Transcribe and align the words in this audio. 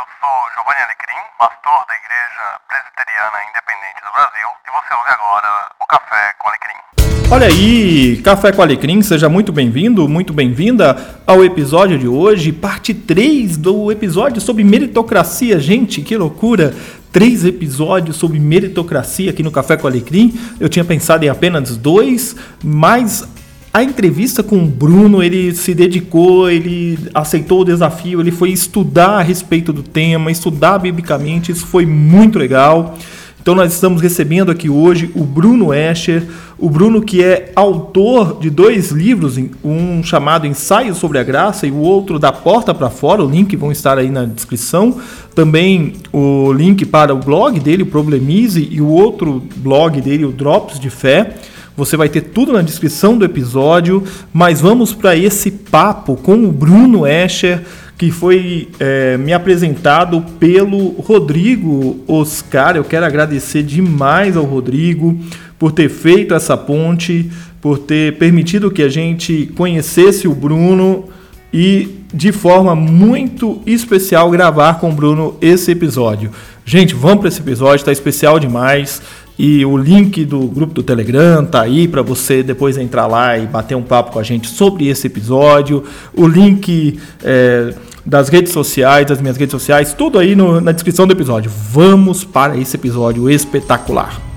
eu 0.00 0.06
sou 0.18 0.36
Giovanni 0.56 0.80
Alecrim, 0.80 1.20
pastor 1.38 1.84
da 1.86 1.92
Igreja 1.92 2.44
Presbiteriana 2.68 3.38
Independente 3.50 4.00
do 4.00 4.12
Brasil, 4.16 4.48
e 4.64 4.70
você 4.72 4.94
ouve 4.96 5.10
agora 5.10 5.68
o 5.78 5.86
Café 5.86 6.32
com 6.38 6.48
Alecrim. 6.48 7.30
Olha 7.30 7.46
aí, 7.46 8.22
Café 8.22 8.50
com 8.50 8.62
Alecrim, 8.62 9.02
seja 9.02 9.28
muito 9.28 9.52
bem-vindo, 9.52 10.08
muito 10.08 10.32
bem-vinda 10.32 11.20
ao 11.26 11.44
episódio 11.44 11.98
de 11.98 12.08
hoje, 12.08 12.50
parte 12.50 12.94
3 12.94 13.58
do 13.58 13.92
episódio 13.92 14.40
sobre 14.40 14.64
meritocracia. 14.64 15.60
Gente, 15.60 16.00
que 16.00 16.16
loucura! 16.16 16.74
Três 17.12 17.44
episódios 17.44 18.16
sobre 18.16 18.38
meritocracia 18.38 19.30
aqui 19.30 19.42
no 19.42 19.50
Café 19.50 19.76
com 19.76 19.86
Alecrim. 19.86 20.32
Eu 20.58 20.68
tinha 20.68 20.84
pensado 20.84 21.24
em 21.24 21.28
apenas 21.28 21.76
dois, 21.76 22.36
mas 22.64 23.28
a 23.72 23.84
entrevista 23.84 24.42
com 24.42 24.64
o 24.64 24.66
Bruno, 24.66 25.22
ele 25.22 25.54
se 25.54 25.74
dedicou, 25.74 26.50
ele 26.50 26.98
aceitou 27.14 27.60
o 27.60 27.64
desafio, 27.64 28.20
ele 28.20 28.32
foi 28.32 28.50
estudar 28.50 29.18
a 29.18 29.22
respeito 29.22 29.72
do 29.72 29.82
tema, 29.82 30.30
estudar 30.30 30.78
biblicamente, 30.78 31.52
isso 31.52 31.66
foi 31.66 31.86
muito 31.86 32.38
legal. 32.38 32.96
Então 33.40 33.54
nós 33.54 33.72
estamos 33.72 34.02
recebendo 34.02 34.50
aqui 34.50 34.68
hoje 34.68 35.10
o 35.14 35.24
Bruno 35.24 35.72
Escher, 35.72 36.24
o 36.58 36.68
Bruno 36.68 37.00
que 37.00 37.22
é 37.22 37.52
autor 37.56 38.38
de 38.38 38.50
dois 38.50 38.90
livros, 38.90 39.38
um 39.64 40.02
chamado 40.02 40.46
Ensaio 40.46 40.94
sobre 40.94 41.18
a 41.18 41.22
Graça 41.22 41.66
e 41.66 41.70
o 41.70 41.78
outro 41.78 42.18
da 42.18 42.32
Porta 42.32 42.74
para 42.74 42.90
Fora, 42.90 43.24
o 43.24 43.30
link 43.30 43.56
vão 43.56 43.72
estar 43.72 43.96
aí 43.96 44.10
na 44.10 44.26
descrição. 44.26 44.98
Também 45.34 45.94
o 46.12 46.52
link 46.52 46.84
para 46.84 47.14
o 47.14 47.18
blog 47.18 47.58
dele, 47.60 47.84
o 47.84 47.86
Problemize, 47.86 48.68
e 48.70 48.80
o 48.82 48.88
outro 48.88 49.42
blog 49.56 50.00
dele, 50.02 50.26
o 50.26 50.32
Drops 50.32 50.78
de 50.78 50.90
Fé. 50.90 51.36
Você 51.80 51.96
vai 51.96 52.10
ter 52.10 52.20
tudo 52.20 52.52
na 52.52 52.60
descrição 52.60 53.16
do 53.16 53.24
episódio, 53.24 54.04
mas 54.34 54.60
vamos 54.60 54.92
para 54.92 55.16
esse 55.16 55.50
papo 55.50 56.14
com 56.14 56.44
o 56.44 56.52
Bruno 56.52 57.06
Escher, 57.06 57.62
que 57.96 58.10
foi 58.10 58.68
é, 58.78 59.16
me 59.16 59.32
apresentado 59.32 60.20
pelo 60.38 60.90
Rodrigo 61.00 61.98
Oscar. 62.06 62.76
Eu 62.76 62.84
quero 62.84 63.06
agradecer 63.06 63.62
demais 63.62 64.36
ao 64.36 64.44
Rodrigo 64.44 65.18
por 65.58 65.72
ter 65.72 65.88
feito 65.88 66.34
essa 66.34 66.54
ponte, 66.54 67.30
por 67.62 67.78
ter 67.78 68.18
permitido 68.18 68.70
que 68.70 68.82
a 68.82 68.90
gente 68.90 69.50
conhecesse 69.56 70.28
o 70.28 70.34
Bruno 70.34 71.04
e 71.50 72.04
de 72.12 72.30
forma 72.30 72.74
muito 72.74 73.62
especial 73.64 74.30
gravar 74.30 74.74
com 74.74 74.90
o 74.90 74.92
Bruno 74.92 75.34
esse 75.40 75.70
episódio. 75.70 76.30
Gente, 76.62 76.94
vamos 76.94 77.20
para 77.20 77.28
esse 77.28 77.40
episódio, 77.40 77.76
está 77.76 77.90
especial 77.90 78.38
demais. 78.38 79.00
E 79.42 79.64
o 79.64 79.74
link 79.74 80.26
do 80.26 80.40
grupo 80.40 80.74
do 80.74 80.82
Telegram 80.82 81.42
tá 81.46 81.62
aí 81.62 81.88
para 81.88 82.02
você 82.02 82.42
depois 82.42 82.76
entrar 82.76 83.06
lá 83.06 83.38
e 83.38 83.46
bater 83.46 83.74
um 83.74 83.82
papo 83.82 84.12
com 84.12 84.18
a 84.18 84.22
gente 84.22 84.46
sobre 84.46 84.88
esse 84.88 85.06
episódio. 85.06 85.82
O 86.14 86.26
link 86.26 87.00
é, 87.24 87.72
das 88.04 88.28
redes 88.28 88.52
sociais, 88.52 89.06
das 89.06 89.18
minhas 89.18 89.38
redes 89.38 89.52
sociais, 89.52 89.94
tudo 89.94 90.18
aí 90.18 90.36
no, 90.36 90.60
na 90.60 90.72
descrição 90.72 91.06
do 91.06 91.14
episódio. 91.14 91.50
Vamos 91.72 92.22
para 92.22 92.54
esse 92.58 92.76
episódio 92.76 93.30
espetacular. 93.30 94.29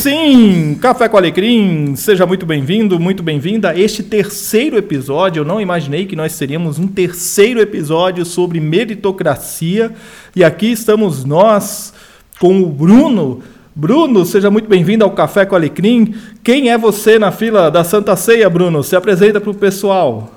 Sim, 0.00 0.78
Café 0.80 1.08
com 1.08 1.16
Alecrim, 1.16 1.96
seja 1.96 2.24
muito 2.24 2.46
bem-vindo, 2.46 3.00
muito 3.00 3.20
bem-vinda 3.20 3.70
a 3.70 3.76
este 3.76 4.00
terceiro 4.00 4.78
episódio. 4.78 5.40
Eu 5.40 5.44
não 5.44 5.60
imaginei 5.60 6.06
que 6.06 6.14
nós 6.14 6.38
teríamos 6.38 6.78
um 6.78 6.86
terceiro 6.86 7.60
episódio 7.60 8.24
sobre 8.24 8.60
meritocracia. 8.60 9.92
E 10.36 10.44
aqui 10.44 10.70
estamos 10.70 11.24
nós 11.24 11.92
com 12.38 12.62
o 12.62 12.68
Bruno. 12.68 13.42
Bruno, 13.74 14.24
seja 14.24 14.48
muito 14.52 14.68
bem-vindo 14.68 15.02
ao 15.02 15.10
Café 15.10 15.44
com 15.44 15.56
Alecrim. 15.56 16.14
Quem 16.44 16.70
é 16.70 16.78
você 16.78 17.18
na 17.18 17.32
fila 17.32 17.68
da 17.68 17.82
Santa 17.82 18.14
Ceia, 18.14 18.48
Bruno? 18.48 18.84
Se 18.84 18.94
apresenta 18.94 19.40
para 19.40 19.50
o 19.50 19.54
pessoal. 19.54 20.32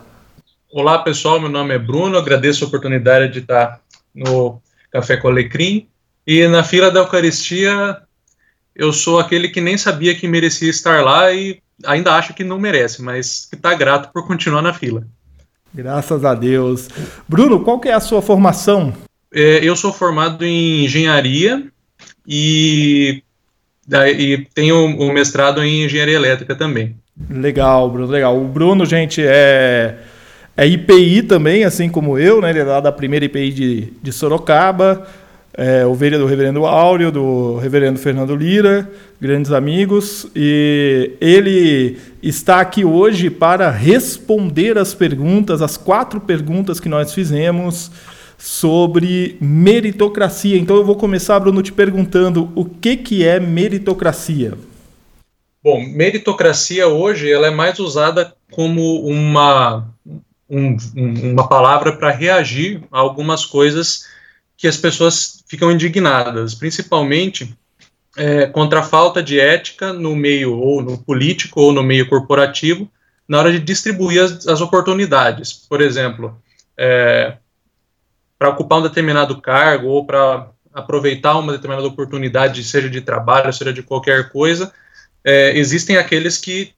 Olá, 0.73 0.97
pessoal. 1.03 1.39
Meu 1.39 1.49
nome 1.49 1.75
é 1.75 1.77
Bruno. 1.77 2.17
Agradeço 2.17 2.65
a 2.65 2.67
oportunidade 2.67 3.31
de 3.31 3.39
estar 3.41 3.79
no 4.15 4.59
Café 4.91 5.17
com 5.17 5.27
Alecrim. 5.27 5.87
E 6.25 6.47
na 6.47 6.63
fila 6.63 6.89
da 6.89 7.01
Eucaristia, 7.01 8.01
eu 8.81 8.91
sou 8.91 9.19
aquele 9.19 9.47
que 9.47 9.61
nem 9.61 9.77
sabia 9.77 10.15
que 10.15 10.27
merecia 10.27 10.67
estar 10.67 11.03
lá 11.03 11.31
e 11.31 11.59
ainda 11.85 12.15
acho 12.15 12.33
que 12.33 12.43
não 12.43 12.57
merece, 12.57 12.99
mas 12.99 13.45
que 13.47 13.55
está 13.55 13.75
grato 13.75 14.11
por 14.11 14.25
continuar 14.25 14.63
na 14.63 14.73
fila. 14.73 15.03
Graças 15.71 16.25
a 16.25 16.33
Deus. 16.33 16.89
Bruno, 17.29 17.59
qual 17.59 17.79
que 17.79 17.89
é 17.89 17.93
a 17.93 17.99
sua 17.99 18.23
formação? 18.23 18.91
É, 19.31 19.59
eu 19.63 19.75
sou 19.75 19.93
formado 19.93 20.43
em 20.43 20.83
engenharia 20.83 21.63
e, 22.27 23.21
e 24.17 24.47
tenho 24.51 24.75
o 24.75 25.09
um 25.09 25.13
mestrado 25.13 25.63
em 25.63 25.85
engenharia 25.85 26.15
elétrica 26.15 26.55
também. 26.55 26.95
Legal, 27.29 27.87
Bruno, 27.87 28.11
legal. 28.11 28.35
O 28.35 28.47
Bruno, 28.47 28.83
gente, 28.83 29.21
é, 29.23 29.99
é 30.57 30.65
IPI 30.65 31.21
também, 31.21 31.65
assim 31.65 31.87
como 31.87 32.17
eu, 32.17 32.41
né? 32.41 32.49
Ele 32.49 32.59
é 32.59 32.63
lá 32.63 32.79
da 32.79 32.91
primeira 32.91 33.25
IPI 33.25 33.51
de, 33.51 33.93
de 34.01 34.11
Sorocaba 34.11 35.07
é, 35.53 35.85
ovelha 35.85 36.17
do 36.17 36.25
reverendo 36.25 36.65
Áureo, 36.65 37.11
do 37.11 37.57
reverendo 37.57 37.99
Fernando 37.99 38.35
Lira, 38.35 38.89
grandes 39.19 39.51
amigos, 39.51 40.25
e 40.35 41.11
ele 41.19 41.97
está 42.23 42.61
aqui 42.61 42.85
hoje 42.85 43.29
para 43.29 43.69
responder 43.69 44.77
as 44.77 44.93
perguntas, 44.93 45.61
as 45.61 45.77
quatro 45.77 46.21
perguntas 46.21 46.79
que 46.79 46.87
nós 46.87 47.13
fizemos 47.13 47.91
sobre 48.37 49.37
meritocracia. 49.39 50.57
Então 50.57 50.75
eu 50.75 50.85
vou 50.85 50.95
começar, 50.95 51.39
Bruno, 51.39 51.61
te 51.61 51.71
perguntando 51.71 52.51
o 52.55 52.65
que, 52.65 52.97
que 52.97 53.25
é 53.25 53.39
meritocracia? 53.39 54.57
Bom, 55.63 55.79
meritocracia 55.85 56.87
hoje 56.87 57.31
ela 57.31 57.45
é 57.45 57.51
mais 57.51 57.77
usada 57.77 58.33
como 58.51 59.05
uma, 59.05 59.87
um, 60.49 60.75
uma 60.95 61.47
palavra 61.47 61.95
para 61.95 62.09
reagir 62.09 62.81
a 62.91 62.99
algumas 62.99 63.45
coisas 63.45 64.07
que 64.57 64.67
as 64.67 64.77
pessoas 64.77 65.40
ficam 65.51 65.69
indignadas, 65.69 66.55
principalmente 66.55 67.53
é, 68.15 68.45
contra 68.45 68.79
a 68.79 68.83
falta 68.83 69.21
de 69.21 69.37
ética 69.37 69.91
no 69.91 70.15
meio 70.15 70.57
ou 70.57 70.81
no 70.81 70.97
político 70.97 71.59
ou 71.59 71.73
no 71.73 71.83
meio 71.83 72.07
corporativo 72.07 72.89
na 73.27 73.37
hora 73.37 73.51
de 73.51 73.59
distribuir 73.59 74.23
as, 74.23 74.47
as 74.47 74.61
oportunidades. 74.61 75.51
Por 75.51 75.81
exemplo, 75.81 76.41
é, 76.77 77.35
para 78.39 78.47
ocupar 78.47 78.79
um 78.79 78.83
determinado 78.83 79.41
cargo 79.41 79.87
ou 79.87 80.05
para 80.05 80.47
aproveitar 80.73 81.37
uma 81.37 81.51
determinada 81.51 81.85
oportunidade, 81.85 82.63
seja 82.63 82.89
de 82.89 83.01
trabalho, 83.01 83.51
seja 83.51 83.73
de 83.73 83.83
qualquer 83.83 84.29
coisa, 84.31 84.71
é, 85.21 85.57
existem 85.57 85.97
aqueles 85.97 86.37
que 86.37 86.73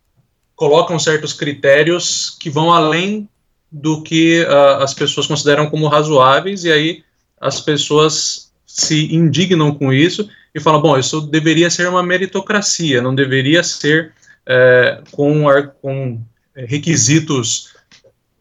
colocam 0.55 0.97
certos 0.97 1.31
critérios 1.31 2.35
que 2.39 2.49
vão 2.49 2.73
além 2.73 3.29
do 3.71 4.01
que 4.01 4.43
uh, 4.45 4.81
as 4.81 4.95
pessoas 4.95 5.27
consideram 5.27 5.69
como 5.69 5.87
razoáveis, 5.87 6.63
e 6.63 6.71
aí 6.71 7.03
as 7.39 7.59
pessoas 7.59 8.42
se 8.73 9.13
indignam 9.13 9.71
com 9.75 9.93
isso 9.93 10.27
e 10.53 10.59
falam: 10.59 10.81
bom, 10.81 10.97
isso 10.97 11.21
deveria 11.21 11.69
ser 11.69 11.87
uma 11.87 12.01
meritocracia, 12.01 13.01
não 13.01 13.13
deveria 13.13 13.63
ser 13.63 14.13
é, 14.47 15.01
com, 15.11 15.43
com 15.79 16.19
requisitos 16.55 17.73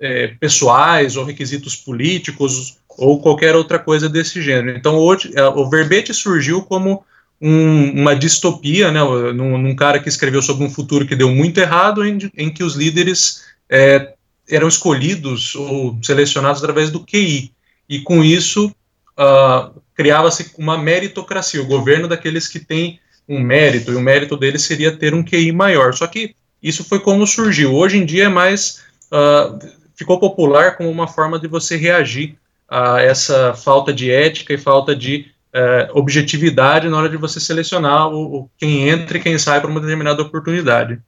é, 0.00 0.28
pessoais 0.40 1.16
ou 1.16 1.24
requisitos 1.24 1.76
políticos 1.76 2.78
ou 2.88 3.20
qualquer 3.20 3.54
outra 3.54 3.78
coisa 3.78 4.08
desse 4.08 4.40
gênero. 4.40 4.76
Então, 4.76 4.96
hoje, 4.96 5.30
é, 5.34 5.44
o 5.44 5.68
verbete 5.68 6.14
surgiu 6.14 6.62
como 6.62 7.04
um, 7.38 8.00
uma 8.00 8.16
distopia, 8.16 8.90
né, 8.90 9.00
num, 9.34 9.58
num, 9.58 9.76
cara 9.76 9.98
que 9.98 10.08
escreveu 10.08 10.40
sobre 10.40 10.64
um 10.64 10.70
futuro 10.70 11.06
que 11.06 11.16
deu 11.16 11.30
muito 11.30 11.58
errado, 11.58 12.04
em, 12.06 12.18
em 12.36 12.50
que 12.50 12.64
os 12.64 12.74
líderes 12.74 13.42
é, 13.68 14.14
eram 14.48 14.66
escolhidos 14.66 15.54
ou 15.54 15.98
selecionados 16.02 16.62
através 16.62 16.90
do 16.90 17.04
QI. 17.04 17.52
E 17.88 18.00
com 18.00 18.24
isso, 18.24 18.74
uh, 19.18 19.81
criava-se 19.94 20.52
uma 20.58 20.78
meritocracia, 20.78 21.62
o 21.62 21.66
governo 21.66 22.08
daqueles 22.08 22.48
que 22.48 22.58
têm 22.58 23.00
um 23.28 23.40
mérito, 23.40 23.92
e 23.92 23.94
o 23.94 24.00
mérito 24.00 24.36
deles 24.36 24.62
seria 24.62 24.96
ter 24.96 25.14
um 25.14 25.22
QI 25.22 25.52
maior. 25.52 25.94
Só 25.94 26.06
que 26.06 26.34
isso 26.62 26.84
foi 26.84 27.00
como 27.00 27.26
surgiu. 27.26 27.74
Hoje 27.74 27.98
em 27.98 28.04
dia 28.04 28.24
é 28.24 28.28
mais. 28.28 28.82
Uh, 29.10 29.58
ficou 29.94 30.18
popular 30.18 30.76
como 30.76 30.90
uma 30.90 31.06
forma 31.06 31.38
de 31.38 31.46
você 31.46 31.76
reagir 31.76 32.36
a 32.68 33.00
essa 33.00 33.54
falta 33.54 33.92
de 33.92 34.10
ética 34.10 34.54
e 34.54 34.58
falta 34.58 34.96
de 34.96 35.26
uh, 35.54 35.98
objetividade 35.98 36.88
na 36.88 36.96
hora 36.96 37.08
de 37.08 37.16
você 37.16 37.38
selecionar 37.38 38.08
o, 38.08 38.36
o 38.38 38.50
quem 38.58 38.88
entra 38.88 39.18
e 39.18 39.20
quem 39.20 39.38
sai 39.38 39.60
para 39.60 39.70
uma 39.70 39.80
determinada 39.80 40.22
oportunidade. 40.22 40.98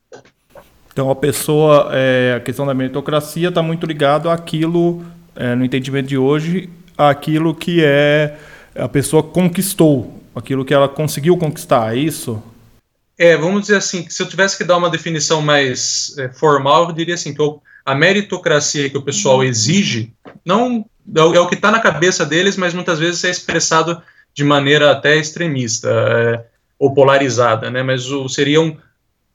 Então 0.92 1.10
a 1.10 1.16
pessoa, 1.16 1.88
é, 1.92 2.34
a 2.36 2.40
questão 2.40 2.64
da 2.64 2.72
meritocracia 2.72 3.48
está 3.48 3.60
muito 3.60 3.84
ligado 3.84 4.30
àquilo, 4.30 5.04
é, 5.34 5.52
no 5.56 5.64
entendimento 5.64 6.06
de 6.06 6.16
hoje, 6.16 6.70
aquilo 6.96 7.52
que 7.52 7.82
é 7.82 8.36
a 8.74 8.88
pessoa 8.88 9.22
conquistou, 9.22 10.22
aquilo 10.34 10.64
que 10.64 10.74
ela 10.74 10.88
conseguiu 10.88 11.36
conquistar, 11.36 11.94
é 11.94 11.98
isso? 11.98 12.42
É, 13.16 13.36
vamos 13.36 13.62
dizer 13.62 13.76
assim, 13.76 14.08
se 14.08 14.20
eu 14.22 14.28
tivesse 14.28 14.58
que 14.58 14.64
dar 14.64 14.76
uma 14.76 14.90
definição 14.90 15.40
mais 15.40 16.14
é, 16.18 16.28
formal, 16.28 16.88
eu 16.88 16.92
diria 16.92 17.14
assim, 17.14 17.32
que 17.32 17.42
a 17.84 17.94
meritocracia 17.94 18.90
que 18.90 18.98
o 18.98 19.02
pessoal 19.02 19.44
exige, 19.44 20.12
não 20.44 20.84
é 21.14 21.22
o, 21.22 21.44
é 21.44 21.48
que 21.48 21.54
está 21.54 21.70
na 21.70 21.80
cabeça 21.80 22.24
deles, 22.24 22.56
mas 22.56 22.74
muitas 22.74 22.98
vezes 22.98 23.22
é 23.24 23.30
expressado 23.30 24.02
de 24.32 24.42
maneira 24.42 24.90
até 24.90 25.16
extremista 25.16 25.88
é, 25.90 26.44
ou 26.78 26.92
polarizada, 26.92 27.70
né? 27.70 27.82
Mas 27.82 28.10
o, 28.10 28.28
seria 28.28 28.60
um, 28.60 28.76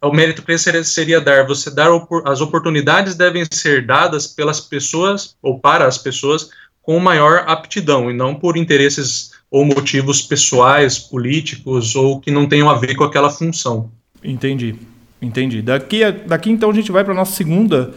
o 0.01 0.11
mérito 0.11 0.43
seria, 0.57 0.83
seria 0.83 1.21
dar, 1.21 1.45
você 1.45 1.69
dar 1.71 1.89
as 2.25 2.41
oportunidades 2.41 3.15
devem 3.15 3.45
ser 3.49 3.85
dadas 3.85 4.27
pelas 4.27 4.59
pessoas 4.59 5.35
ou 5.41 5.59
para 5.59 5.85
as 5.85 5.97
pessoas 5.97 6.49
com 6.81 6.99
maior 6.99 7.43
aptidão 7.47 8.09
e 8.09 8.13
não 8.13 8.33
por 8.33 8.57
interesses 8.57 9.28
ou 9.51 9.65
motivos 9.65 10.21
pessoais, 10.21 10.99
políticos 10.99 11.95
ou 11.95 12.19
que 12.19 12.31
não 12.31 12.47
tenham 12.47 12.69
a 12.69 12.75
ver 12.75 12.95
com 12.95 13.03
aquela 13.03 13.29
função. 13.29 13.91
Entendi, 14.23 14.75
entendi. 15.21 15.61
Daqui, 15.61 15.99
daqui 16.11 16.51
então 16.51 16.69
a 16.69 16.73
gente 16.73 16.91
vai 16.91 17.03
para 17.03 17.13
a 17.13 17.15
nossa 17.15 17.35
segunda 17.35 17.93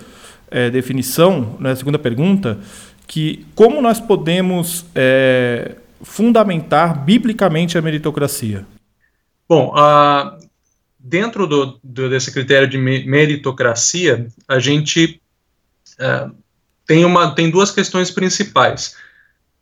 é, 0.51 0.71
definição, 0.71 1.57
né, 1.61 1.75
segunda 1.75 1.99
pergunta, 1.99 2.59
que 3.07 3.47
como 3.55 3.83
nós 3.83 4.01
podemos 4.01 4.87
é, 4.95 5.77
fundamentar 6.03 7.05
biblicamente 7.05 7.77
a 7.77 7.83
meritocracia? 7.83 8.67
Bom, 9.49 9.73
a, 9.77 10.39
dentro 10.99 11.47
do, 11.47 11.79
do, 11.83 12.09
desse 12.09 12.33
critério 12.33 12.69
de 12.69 12.79
meritocracia, 12.79 14.29
a 14.49 14.59
gente 14.59 15.21
é, 15.99 16.31
tem, 16.87 17.05
uma, 17.05 17.35
tem 17.35 17.51
duas 17.51 17.71
questões 17.71 18.11
principais. 18.11 18.97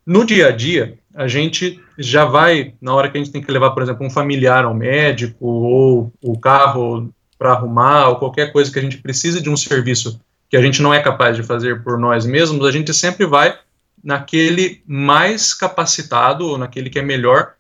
No 0.07 0.25
dia 0.25 0.49
a 0.49 0.51
dia, 0.51 0.99
a 1.15 1.29
gente 1.29 1.81
já 1.99 2.25
vai, 2.25 2.75
na 2.81 2.95
hora 2.95 3.11
que 3.11 3.19
a 3.19 3.21
gente 3.21 3.33
tem 3.33 3.43
que 3.43 3.53
levar, 3.53 3.71
por 3.71 3.83
exemplo, 3.83 4.07
um 4.07 4.11
familiar 4.11 4.65
ao 4.65 4.75
médico, 4.75 5.45
ou 5.45 6.13
o 6.23 6.39
carro 6.39 7.13
para 7.39 7.53
arrumar, 7.53 8.09
ou 8.09 8.17
qualquer 8.17 8.53
coisa 8.53 8.73
que 8.73 8.79
a 8.79 8.83
gente 8.83 8.99
precisa 8.99 9.41
de 9.41 9.51
um 9.51 9.57
serviço 9.57 10.21
que 10.49 10.57
a 10.57 10.63
gente 10.63 10.83
não 10.83 10.93
é 10.93 11.01
capaz 11.01 11.37
de 11.37 11.43
fazer 11.43 11.83
por 11.83 11.97
nós 11.97 12.27
mesmos, 12.27 12.67
a 12.67 12.73
gente 12.73 12.93
sempre 12.93 13.25
vai 13.25 13.57
naquele 14.03 14.83
mais 14.87 15.55
capacitado, 15.55 16.47
ou 16.47 16.59
naquele 16.59 16.91
que 16.91 16.99
é 16.99 17.03
melhor 17.03 17.53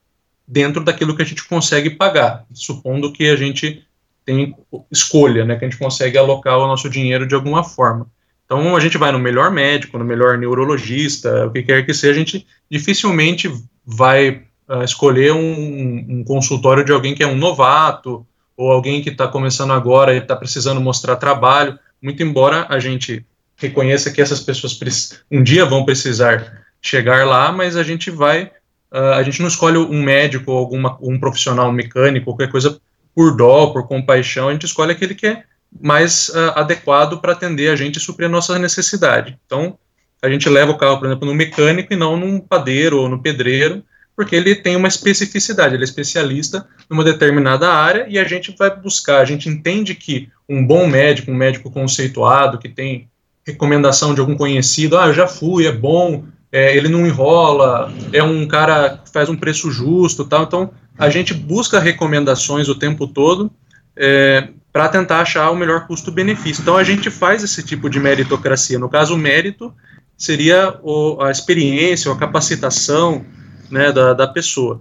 dentro 0.46 0.82
daquilo 0.82 1.14
que 1.14 1.22
a 1.22 1.24
gente 1.24 1.44
consegue 1.44 1.90
pagar, 1.90 2.44
supondo 2.52 3.12
que 3.12 3.28
a 3.28 3.36
gente 3.36 3.86
tem 4.24 4.54
escolha, 4.90 5.44
né, 5.44 5.56
que 5.56 5.64
a 5.64 5.68
gente 5.68 5.78
consegue 5.78 6.18
alocar 6.18 6.58
o 6.58 6.66
nosso 6.66 6.90
dinheiro 6.90 7.26
de 7.26 7.34
alguma 7.34 7.62
forma. 7.62 8.06
Então 8.50 8.74
a 8.74 8.80
gente 8.80 8.98
vai 8.98 9.12
no 9.12 9.18
melhor 9.20 9.48
médico, 9.52 9.96
no 9.96 10.04
melhor 10.04 10.36
neurologista, 10.36 11.46
o 11.46 11.52
que 11.52 11.62
quer 11.62 11.86
que 11.86 11.94
seja, 11.94 12.14
a 12.14 12.24
gente 12.24 12.44
dificilmente 12.68 13.48
vai 13.86 14.42
uh, 14.68 14.82
escolher 14.82 15.32
um, 15.32 16.06
um, 16.08 16.24
consultório 16.24 16.84
de 16.84 16.90
alguém 16.90 17.14
que 17.14 17.22
é 17.22 17.26
um 17.28 17.36
novato 17.36 18.26
ou 18.56 18.72
alguém 18.72 19.02
que 19.02 19.10
está 19.10 19.28
começando 19.28 19.72
agora 19.72 20.12
e 20.12 20.18
está 20.18 20.34
precisando 20.34 20.80
mostrar 20.80 21.14
trabalho. 21.14 21.78
Muito 22.02 22.24
embora 22.24 22.66
a 22.68 22.80
gente 22.80 23.24
reconheça 23.54 24.10
que 24.10 24.20
essas 24.20 24.40
pessoas 24.40 25.22
um 25.30 25.44
dia 25.44 25.64
vão 25.64 25.84
precisar 25.84 26.64
chegar 26.82 27.24
lá, 27.24 27.52
mas 27.52 27.76
a 27.76 27.84
gente 27.84 28.10
vai 28.10 28.50
Uh, 28.92 29.14
a 29.14 29.22
gente 29.22 29.40
não 29.40 29.46
escolhe 29.46 29.78
um 29.78 30.02
médico 30.02 30.50
ou 30.50 30.58
alguma, 30.58 30.98
um 31.00 31.16
profissional 31.16 31.72
mecânico, 31.72 32.24
qualquer 32.24 32.50
coisa 32.50 32.80
por 33.14 33.36
dó, 33.36 33.68
por 33.68 33.86
compaixão, 33.86 34.48
a 34.48 34.52
gente 34.52 34.66
escolhe 34.66 34.90
aquele 34.90 35.14
que 35.14 35.28
é 35.28 35.44
mais 35.80 36.28
uh, 36.30 36.52
adequado 36.56 37.20
para 37.20 37.32
atender 37.32 37.68
a 37.68 37.76
gente 37.76 37.96
e 37.96 38.00
suprir 38.00 38.26
a 38.26 38.32
nossa 38.32 38.58
necessidade. 38.58 39.38
Então, 39.46 39.78
a 40.22 40.28
gente 40.28 40.48
leva 40.48 40.72
o 40.72 40.78
carro, 40.78 40.98
por 40.98 41.06
exemplo, 41.06 41.26
no 41.26 41.34
mecânico 41.34 41.92
e 41.92 41.96
não 41.96 42.16
num 42.16 42.40
padeiro 42.40 42.98
ou 42.98 43.08
no 43.08 43.22
pedreiro, 43.22 43.82
porque 44.16 44.36
ele 44.36 44.54
tem 44.54 44.76
uma 44.76 44.88
especificidade, 44.88 45.74
ele 45.74 45.82
é 45.82 45.84
especialista 45.84 46.66
numa 46.90 47.02
determinada 47.02 47.72
área 47.72 48.06
e 48.08 48.18
a 48.18 48.24
gente 48.24 48.54
vai 48.58 48.74
buscar, 48.74 49.20
a 49.20 49.24
gente 49.24 49.48
entende 49.48 49.94
que 49.94 50.28
um 50.48 50.66
bom 50.66 50.86
médico, 50.86 51.30
um 51.30 51.34
médico 51.34 51.70
conceituado, 51.70 52.58
que 52.58 52.68
tem 52.68 53.08
recomendação 53.46 54.14
de 54.14 54.20
algum 54.20 54.36
conhecido, 54.36 54.98
ah, 54.98 55.06
eu 55.06 55.14
já 55.14 55.26
fui, 55.26 55.66
é 55.66 55.72
bom, 55.72 56.24
é, 56.52 56.76
ele 56.76 56.88
não 56.88 57.06
enrola, 57.06 57.90
é 58.12 58.22
um 58.22 58.46
cara 58.46 59.00
que 59.02 59.10
faz 59.10 59.28
um 59.28 59.36
preço 59.36 59.70
justo, 59.70 60.26
tal. 60.26 60.42
Então 60.42 60.70
a 60.98 61.08
gente 61.08 61.32
busca 61.32 61.80
recomendações 61.80 62.68
o 62.68 62.74
tempo 62.74 63.06
todo 63.06 63.50
é, 63.96 64.48
para 64.72 64.88
tentar 64.88 65.20
achar 65.20 65.50
o 65.50 65.56
melhor 65.56 65.86
custo-benefício. 65.86 66.62
Então 66.62 66.76
a 66.76 66.84
gente 66.84 67.10
faz 67.10 67.42
esse 67.42 67.62
tipo 67.62 67.90
de 67.90 67.98
meritocracia. 67.98 68.78
No 68.78 68.88
caso, 68.88 69.14
o 69.14 69.18
mérito 69.18 69.74
seria 70.16 70.78
o, 70.82 71.20
a 71.22 71.30
experiência, 71.30 72.12
a 72.12 72.16
capacitação 72.16 73.24
né, 73.70 73.90
da, 73.90 74.12
da 74.12 74.26
pessoa. 74.26 74.80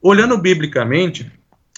Olhando 0.00 0.38
biblicamente, 0.38 1.30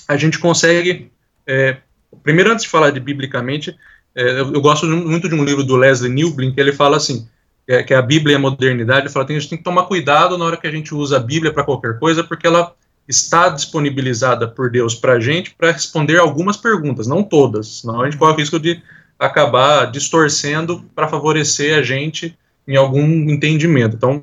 a 0.06 0.16
gente 0.16 0.38
consegue. 0.38 1.10
É, 1.46 1.78
primeiro, 2.22 2.52
antes 2.52 2.64
de 2.64 2.70
falar 2.70 2.90
de 2.90 3.00
biblicamente, 3.00 3.76
é, 4.14 4.40
eu, 4.40 4.52
eu, 4.52 4.61
gosto 4.61 4.87
muito 4.87 5.28
de 5.28 5.34
um 5.34 5.44
livro 5.44 5.64
do 5.64 5.76
Leslie 5.76 6.12
Newblin 6.12 6.52
que 6.52 6.61
ele 6.61 6.72
fala 6.72 6.96
assim: 6.96 7.26
é, 7.66 7.82
que 7.82 7.93
é 7.93 7.96
a 7.96 8.02
Bíblia 8.02 8.34
e 8.34 8.37
a 8.37 8.40
modernidade, 8.40 9.06
ele 9.06 9.12
fala 9.12 9.26
que 9.26 9.32
a 9.32 9.38
gente 9.38 9.49
tem 9.49 9.58
que 9.58 9.64
tomar 9.64 9.84
cuidado 9.84 10.38
na 10.38 10.44
hora 10.44 10.56
que 10.56 10.66
a 10.66 10.70
gente 10.70 10.94
usa 10.94 11.16
a 11.16 11.20
Bíblia 11.20 11.52
para 11.52 11.64
qualquer 11.64 11.99
coisa, 11.99 12.22
porque 12.22 12.46
ela 12.46 12.75
está 13.08 13.49
disponibilizada 13.49 14.46
por 14.46 14.70
Deus 14.70 14.94
para 14.94 15.14
a 15.14 15.20
gente 15.20 15.55
para 15.56 15.72
responder 15.72 16.19
algumas 16.19 16.56
perguntas, 16.56 17.06
não 17.06 17.22
todas, 17.22 17.81
senão 17.81 18.02
a 18.02 18.05
gente 18.05 18.19
corre 18.19 18.34
o 18.34 18.37
risco 18.37 18.60
de 18.60 18.82
acabar 19.19 19.90
distorcendo 19.90 20.84
para 20.94 21.08
favorecer 21.08 21.76
a 21.76 21.82
gente 21.82 22.38
em 22.66 22.76
algum 22.76 23.02
entendimento. 23.31 23.96
Então, 23.96 24.22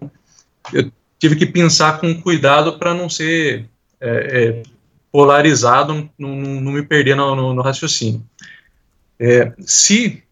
eu 0.71 0.91
tive 1.17 1.35
que 1.35 1.45
pensar 1.45 1.99
com 1.99 2.21
cuidado 2.21 2.77
para 2.77 2.93
não 2.93 3.09
ser 3.09 3.65
é, 3.99 4.09
é, 4.09 4.63
polarizado, 5.11 6.09
não, 6.17 6.35
não, 6.35 6.71
me 6.71 6.83
perder 6.83 7.15
no, 7.15 7.35
no, 7.35 7.53
no 7.53 7.61
raciocínio. 7.61 8.23
É, 9.19 9.51
se 9.59 10.23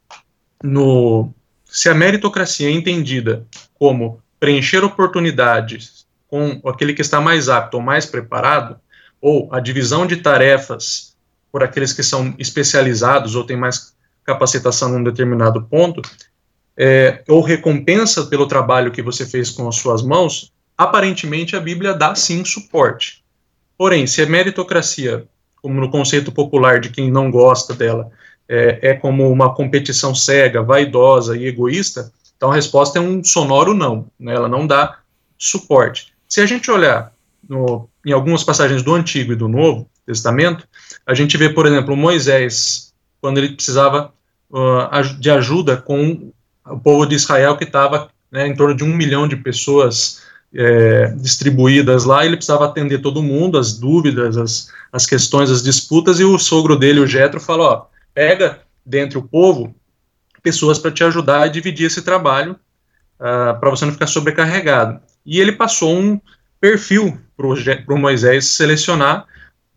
no, 0.63 1.33
se 1.65 1.89
a 1.89 1.93
meritocracia 1.95 2.67
é 2.67 2.71
entendida 2.71 3.45
como 3.73 4.21
preencher 4.39 4.83
oportunidades 4.83 6.02
com 6.33 6.59
aquele 6.67 6.95
que 6.95 7.01
está 7.03 7.21
mais 7.21 7.47
apto 7.47 7.77
ou 7.77 7.83
mais 7.83 8.07
preparado, 8.07 8.77
ou 9.21 9.53
a 9.53 9.59
divisão 9.59 10.07
de 10.07 10.17
tarefas 10.17 11.15
por 11.51 11.63
aqueles 11.63 11.93
que 11.93 12.01
são 12.01 12.33
especializados 12.39 13.35
ou 13.35 13.45
têm 13.45 13.55
mais 13.55 13.93
capacitação 14.23 14.89
num 14.89 15.03
determinado 15.03 15.61
ponto, 15.61 16.01
é, 16.75 17.21
ou 17.27 17.39
recompensa 17.39 18.25
pelo 18.25 18.47
trabalho 18.47 18.91
que 18.91 19.03
você 19.03 19.27
fez 19.27 19.51
com 19.51 19.67
as 19.67 19.75
suas 19.75 20.01
mãos, 20.01 20.51
aparentemente 20.75 21.55
a 21.55 21.59
Bíblia 21.59 21.93
dá 21.93 22.15
sim 22.15 22.43
suporte. 22.43 23.23
Porém, 23.77 24.07
se 24.07 24.23
a 24.23 24.25
meritocracia, 24.25 25.27
como 25.61 25.79
no 25.79 25.91
conceito 25.91 26.31
popular 26.31 26.79
de 26.79 26.89
quem 26.89 27.11
não 27.11 27.29
gosta 27.29 27.75
dela, 27.75 28.09
é, 28.49 28.79
é 28.81 28.93
como 28.95 29.29
uma 29.29 29.53
competição 29.53 30.15
cega, 30.15 30.63
vaidosa 30.63 31.37
e 31.37 31.45
egoísta, 31.45 32.11
então 32.35 32.51
a 32.51 32.55
resposta 32.55 32.97
é 32.97 33.01
um 33.03 33.23
sonoro 33.23 33.75
não, 33.75 34.07
né, 34.19 34.33
ela 34.33 34.49
não 34.49 34.65
dá 34.65 34.97
suporte. 35.37 36.12
Se 36.33 36.41
a 36.41 36.47
gente 36.47 36.71
olhar 36.71 37.13
no, 37.47 37.87
em 38.03 38.11
algumas 38.11 38.43
passagens 38.43 38.81
do 38.81 38.95
Antigo 38.95 39.33
e 39.33 39.35
do 39.35 39.47
Novo 39.47 39.87
Testamento, 40.03 40.67
a 41.05 41.13
gente 41.13 41.37
vê, 41.37 41.47
por 41.47 41.67
exemplo, 41.67 41.95
Moisés, 41.95 42.91
quando 43.21 43.37
ele 43.37 43.49
precisava 43.49 44.11
uh, 44.49 45.19
de 45.19 45.29
ajuda 45.29 45.77
com 45.77 46.31
o 46.65 46.79
povo 46.79 47.05
de 47.05 47.13
Israel 47.13 47.55
que 47.55 47.65
estava 47.65 48.09
né, 48.31 48.47
em 48.47 48.55
torno 48.55 48.73
de 48.73 48.83
um 48.83 48.95
milhão 48.95 49.27
de 49.27 49.35
pessoas 49.35 50.23
é, 50.51 51.13
distribuídas 51.17 52.03
lá, 52.03 52.25
ele 52.25 52.37
precisava 52.37 52.65
atender 52.65 52.97
todo 52.97 53.21
mundo, 53.21 53.59
as 53.59 53.77
dúvidas, 53.77 54.35
as, 54.35 54.69
as 54.91 55.05
questões, 55.05 55.51
as 55.51 55.61
disputas, 55.61 56.19
e 56.19 56.23
o 56.23 56.39
sogro 56.39 56.75
dele, 56.75 56.99
o 56.99 57.05
Jetro, 57.05 57.39
falou, 57.39 57.67
ó, 57.67 57.85
pega 58.11 58.61
dentre 58.83 59.19
o 59.19 59.23
povo 59.23 59.75
pessoas 60.41 60.79
para 60.79 60.89
te 60.89 61.03
ajudar 61.03 61.43
a 61.43 61.47
dividir 61.47 61.85
esse 61.85 62.01
trabalho, 62.01 62.53
uh, 63.19 63.51
ah, 63.51 63.53
para 63.53 63.69
você 63.69 63.85
não 63.85 63.93
ficar 63.93 64.07
sobrecarregado. 64.07 64.99
E 65.25 65.39
ele 65.39 65.51
passou 65.51 65.97
um 65.97 66.19
perfil 66.59 67.19
para 67.35 67.95
o 67.95 67.97
Moisés 67.97 68.45
selecionar 68.47 69.25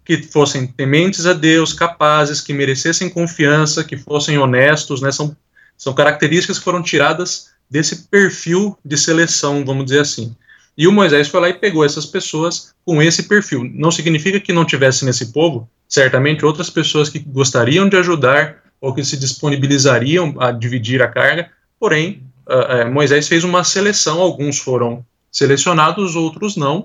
que 0.05 0.23
fossem 0.23 0.69
tementes 0.69 1.27
a 1.27 1.33
Deus, 1.33 1.73
capazes, 1.73 2.41
que 2.41 2.53
merecessem 2.53 3.11
confiança, 3.11 3.83
que 3.83 3.97
fossem 3.97 4.39
honestos, 4.39 5.01
né? 5.03 5.11
São, 5.11 5.37
são 5.77 5.93
características 5.93 6.59
que 6.59 6.65
foram 6.65 6.81
tiradas 6.81 7.51
desse 7.69 8.07
perfil 8.09 8.79
de 8.85 8.97
seleção, 8.97 9.65
vamos 9.65 9.87
dizer 9.87 10.01
assim. 10.01 10.37
E 10.79 10.87
o 10.87 10.93
Moisés 10.93 11.27
foi 11.27 11.41
lá 11.41 11.49
e 11.49 11.55
pegou 11.55 11.85
essas 11.85 12.07
pessoas 12.07 12.73
com 12.85 13.03
esse 13.03 13.25
perfil. 13.25 13.69
Não 13.75 13.91
significa 13.91 14.39
que 14.39 14.53
não 14.53 14.65
tivesse 14.65 15.05
nesse 15.05 15.33
povo 15.33 15.69
certamente 15.89 16.45
outras 16.45 16.71
pessoas 16.71 17.09
que 17.09 17.19
gostariam 17.19 17.89
de 17.89 17.97
ajudar 17.97 18.63
ou 18.81 18.95
que 18.95 19.03
se 19.03 19.17
disponibilizariam 19.17 20.37
a 20.39 20.53
dividir 20.53 21.03
a 21.03 21.09
carga, 21.09 21.51
porém, 21.81 22.23
uh, 22.47 22.87
uh, 22.87 22.93
Moisés 22.93 23.27
fez 23.27 23.43
uma 23.43 23.65
seleção, 23.65 24.21
alguns 24.21 24.59
foram 24.59 25.05
selecionados, 25.37 26.17
outros 26.17 26.57
não, 26.57 26.79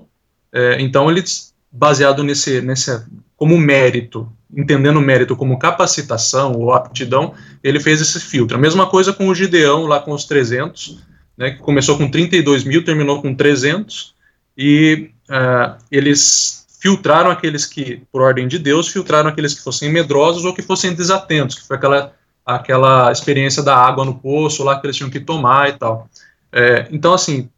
uh, 0.54 0.76
então 0.78 1.10
ele, 1.10 1.24
baseado 1.70 2.22
nesse, 2.22 2.60
nesse, 2.60 3.02
como 3.34 3.56
mérito, 3.56 4.30
entendendo 4.54 4.98
o 4.98 5.02
mérito 5.02 5.34
como 5.34 5.58
capacitação 5.58 6.52
ou 6.52 6.74
aptidão, 6.74 7.32
ele 7.64 7.80
fez 7.80 8.02
esse 8.02 8.20
filtro. 8.20 8.58
A 8.58 8.60
mesma 8.60 8.86
coisa 8.86 9.10
com 9.10 9.26
o 9.28 9.34
Gideão, 9.34 9.86
lá 9.86 10.00
com 10.00 10.12
os 10.12 10.26
300, 10.26 10.98
né, 11.34 11.52
que 11.52 11.60
começou 11.60 11.96
com 11.96 12.10
32 12.10 12.64
mil, 12.64 12.84
terminou 12.84 13.22
com 13.22 13.34
300, 13.34 14.14
e 14.54 15.08
uh, 15.30 15.82
eles 15.90 16.66
filtraram 16.78 17.30
aqueles 17.30 17.64
que, 17.64 18.02
por 18.12 18.20
ordem 18.20 18.46
de 18.46 18.58
Deus, 18.58 18.88
filtraram 18.88 19.30
aqueles 19.30 19.54
que 19.54 19.62
fossem 19.62 19.90
medrosos 19.90 20.44
ou 20.44 20.52
que 20.52 20.60
fossem 20.60 20.92
desatentos, 20.94 21.58
que 21.58 21.66
foi 21.66 21.78
aquela, 21.78 22.12
aquela 22.44 23.10
experiência 23.10 23.62
da 23.62 23.74
água 23.74 24.04
no 24.04 24.16
poço 24.16 24.62
lá 24.62 24.78
que 24.78 24.86
eles 24.86 24.96
tinham 24.96 25.08
que 25.08 25.20
tomar 25.20 25.70
e 25.70 25.72
tal. 25.72 26.06
É, 26.52 26.86
então, 26.90 27.14
assim, 27.14 27.48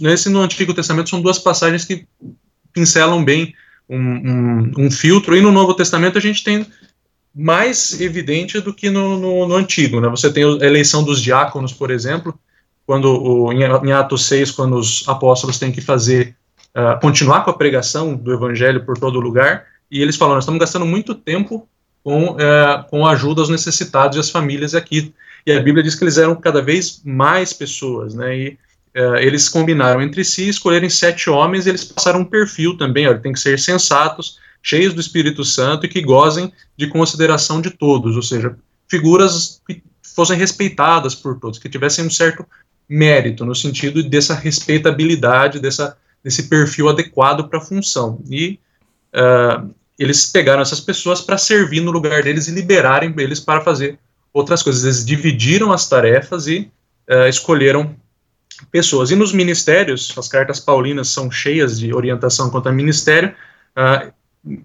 nesse 0.00 0.28
no 0.28 0.40
Antigo 0.40 0.74
Testamento 0.74 1.10
são 1.10 1.20
duas 1.20 1.38
passagens 1.38 1.84
que 1.84 2.06
pincelam 2.72 3.24
bem 3.24 3.54
um, 3.88 3.98
um, 3.98 4.72
um, 4.78 4.90
filtro, 4.90 5.36
e 5.36 5.40
no 5.40 5.52
Novo 5.52 5.74
Testamento 5.74 6.18
a 6.18 6.20
gente 6.20 6.42
tem 6.42 6.66
mais 7.34 8.00
evidente 8.00 8.60
do 8.60 8.72
que 8.72 8.90
no, 8.90 9.18
no, 9.18 9.46
no, 9.46 9.54
antigo. 9.54 10.00
Né? 10.00 10.08
Você 10.08 10.32
tem 10.32 10.44
a 10.44 10.66
eleição 10.66 11.04
dos 11.04 11.22
diáconos, 11.22 11.72
por 11.72 11.90
exemplo, 11.90 12.38
quando 12.86 13.06
o, 13.06 13.52
em, 13.52 13.92
Atos 13.92 14.26
6, 14.26 14.50
quando 14.52 14.76
os 14.76 15.06
apóstolos 15.06 15.58
têm 15.58 15.72
que 15.72 15.80
fazer, 15.80 16.34
uh, 16.74 16.98
continuar 17.00 17.44
com 17.44 17.50
a 17.50 17.56
pregação 17.56 18.14
do 18.14 18.32
evangelho 18.32 18.84
por 18.84 18.98
todo 18.98 19.20
lugar, 19.20 19.66
e 19.90 20.00
eles 20.00 20.16
falam, 20.16 20.34
nós 20.34 20.44
estamos 20.44 20.60
gastando 20.60 20.86
muito 20.86 21.14
tempo 21.14 21.68
com, 22.02 22.30
uh, 22.30 22.88
com 22.88 23.06
ajuda 23.06 23.42
aos 23.42 23.50
necessitados 23.50 24.16
e 24.16 24.20
às 24.20 24.30
famílias 24.30 24.74
aqui. 24.74 25.12
E 25.44 25.52
a 25.52 25.60
Bíblia 25.60 25.82
diz 25.82 25.94
que 25.94 26.04
eles 26.04 26.18
eram 26.18 26.34
cada 26.36 26.62
vez 26.62 27.02
mais 27.04 27.52
pessoas, 27.52 28.14
né, 28.14 28.36
e 28.36 28.58
uh, 28.96 29.16
eles 29.16 29.48
combinaram 29.48 30.00
entre 30.00 30.24
si, 30.24 30.48
escolherem 30.48 30.88
sete 30.88 31.28
homens, 31.28 31.66
e 31.66 31.68
eles 31.68 31.84
passaram 31.84 32.20
um 32.20 32.24
perfil 32.24 32.76
também, 32.76 33.06
olha, 33.06 33.18
tem 33.18 33.32
que 33.32 33.40
ser 33.40 33.58
sensatos, 33.58 34.38
cheios 34.62 34.94
do 34.94 35.00
Espírito 35.00 35.44
Santo 35.44 35.86
e 35.86 35.88
que 35.88 36.02
gozem 36.02 36.52
de 36.76 36.88
consideração 36.88 37.60
de 37.60 37.70
todos, 37.70 38.16
ou 38.16 38.22
seja, 38.22 38.56
figuras 38.88 39.60
que 39.66 39.82
fossem 40.14 40.36
respeitadas 40.36 41.14
por 41.14 41.38
todos, 41.38 41.58
que 41.58 41.68
tivessem 41.68 42.04
um 42.04 42.10
certo 42.10 42.44
mérito, 42.88 43.44
no 43.44 43.54
sentido 43.54 44.02
dessa 44.02 44.34
respeitabilidade, 44.34 45.60
dessa, 45.60 45.96
desse 46.24 46.44
perfil 46.44 46.88
adequado 46.88 47.48
para 47.48 47.58
a 47.58 47.62
função. 47.62 48.20
E 48.28 48.58
uh, 49.14 49.72
eles 49.98 50.26
pegaram 50.26 50.62
essas 50.62 50.80
pessoas 50.80 51.20
para 51.20 51.36
servir 51.36 51.80
no 51.80 51.90
lugar 51.90 52.22
deles 52.22 52.48
e 52.48 52.52
liberarem 52.52 53.12
eles 53.18 53.40
para 53.40 53.60
fazer 53.60 53.98
outras 54.32 54.62
coisas. 54.62 54.84
Eles 54.84 55.04
dividiram 55.04 55.72
as 55.72 55.88
tarefas 55.88 56.46
e 56.46 56.70
uh, 57.10 57.28
escolheram 57.28 57.94
pessoas. 58.70 59.10
E 59.10 59.16
nos 59.16 59.32
ministérios, 59.32 60.14
as 60.16 60.28
cartas 60.28 60.60
paulinas 60.60 61.08
são 61.08 61.30
cheias 61.30 61.78
de 61.78 61.94
orientação 61.94 62.50
quanto 62.50 62.68
a 62.68 62.72
ministério, 62.72 63.34
uh, 63.76 64.12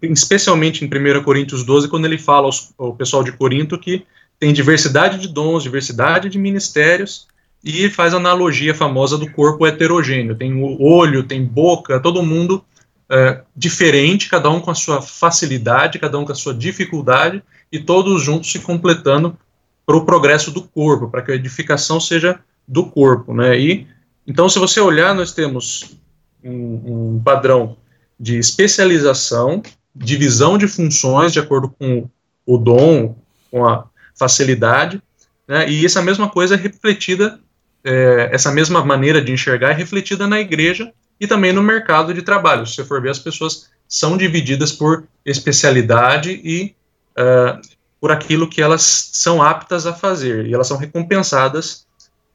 especialmente 0.02 0.86
em 0.86 0.88
1 0.88 1.24
Coríntios 1.24 1.64
12, 1.64 1.88
quando 1.88 2.06
ele 2.06 2.18
fala 2.18 2.46
aos, 2.46 2.74
ao 2.78 2.96
pessoal 2.96 3.24
de 3.24 3.32
Corinto 3.32 3.78
que 3.78 4.06
tem 4.40 4.54
diversidade 4.54 5.20
de 5.20 5.28
dons, 5.28 5.64
diversidade 5.64 6.30
de 6.30 6.40
ministérios, 6.40 7.28
e 7.64 7.90
faz 7.90 8.14
a 8.14 8.18
analogia 8.18 8.74
famosa 8.74 9.18
do 9.18 9.30
corpo 9.32 9.68
heterogêneo. 9.68 10.36
Tem 10.36 10.52
o 10.54 10.82
olho, 10.82 11.24
tem 11.24 11.46
boca, 11.46 12.00
todo 12.00 12.24
mundo 12.24 12.64
é, 13.08 13.42
diferente, 13.56 14.30
cada 14.30 14.50
um 14.50 14.60
com 14.60 14.72
a 14.72 14.76
sua 14.76 15.02
facilidade, 15.02 16.00
cada 16.00 16.18
um 16.18 16.26
com 16.26 16.32
a 16.32 16.36
sua 16.36 16.54
dificuldade, 16.54 17.44
e 17.72 17.80
todos 17.80 18.24
juntos 18.24 18.52
se 18.52 18.60
completando 18.60 19.38
para 19.86 19.96
o 19.96 20.06
progresso 20.06 20.50
do 20.50 20.64
corpo, 20.64 21.10
para 21.10 21.22
que 21.22 21.32
a 21.32 21.36
edificação 21.36 22.00
seja 22.00 22.40
do 22.68 22.86
corpo. 22.86 23.34
Né? 23.34 23.60
E, 23.60 23.88
então, 24.26 24.50
se 24.50 24.60
você 24.60 24.80
olhar, 24.80 25.14
nós 25.14 25.34
temos 25.34 25.98
um, 26.44 27.16
um 27.16 27.22
padrão 27.24 27.78
de 28.20 28.38
especialização, 28.38 29.62
divisão 29.96 30.58
de 30.58 30.68
funções 30.68 31.34
de 31.34 31.40
acordo 31.40 31.70
com 31.70 32.08
o 32.46 32.58
dom, 32.58 33.16
com 33.50 33.68
a 33.68 33.86
facilidade, 34.18 35.02
né, 35.48 35.70
e 35.70 35.86
essa 35.86 36.02
mesma 36.02 36.30
coisa 36.30 36.54
é 36.54 36.58
refletida 36.58 37.40
é, 37.84 38.30
essa 38.32 38.52
mesma 38.52 38.84
maneira 38.84 39.22
de 39.22 39.32
enxergar 39.32 39.72
é 39.72 39.74
refletida 39.74 40.28
na 40.28 40.40
igreja 40.40 40.92
e 41.20 41.28
também 41.28 41.52
no 41.52 41.64
mercado 41.64 42.14
de 42.14 42.22
trabalho. 42.22 42.66
Se 42.66 42.76
você 42.76 42.86
for 42.86 43.02
ver, 43.02 43.10
as 43.10 43.20
pessoas 43.20 43.70
são 43.88 44.18
divididas 44.18 44.72
por 44.72 45.04
especialidade 45.26 46.40
e 46.44 46.76
uh, 47.18 47.60
por 48.00 48.12
aquilo 48.12 48.48
que 48.48 48.62
elas 48.62 49.10
são 49.14 49.42
aptas 49.42 49.86
a 49.86 49.94
fazer, 49.94 50.48
e 50.48 50.54
elas 50.54 50.68
são 50.68 50.78
recompensadas 50.78 51.86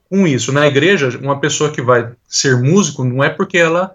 com 0.09 0.27
isso. 0.27 0.53
Na 0.53 0.67
igreja, 0.67 1.19
uma 1.21 1.41
pessoa 1.41 1.71
que 1.71 1.83
vai 1.83 2.11
ser 2.29 2.57
músico 2.57 3.05
não 3.05 3.23
é 3.23 3.31
porque 3.31 3.59
ela 3.59 3.95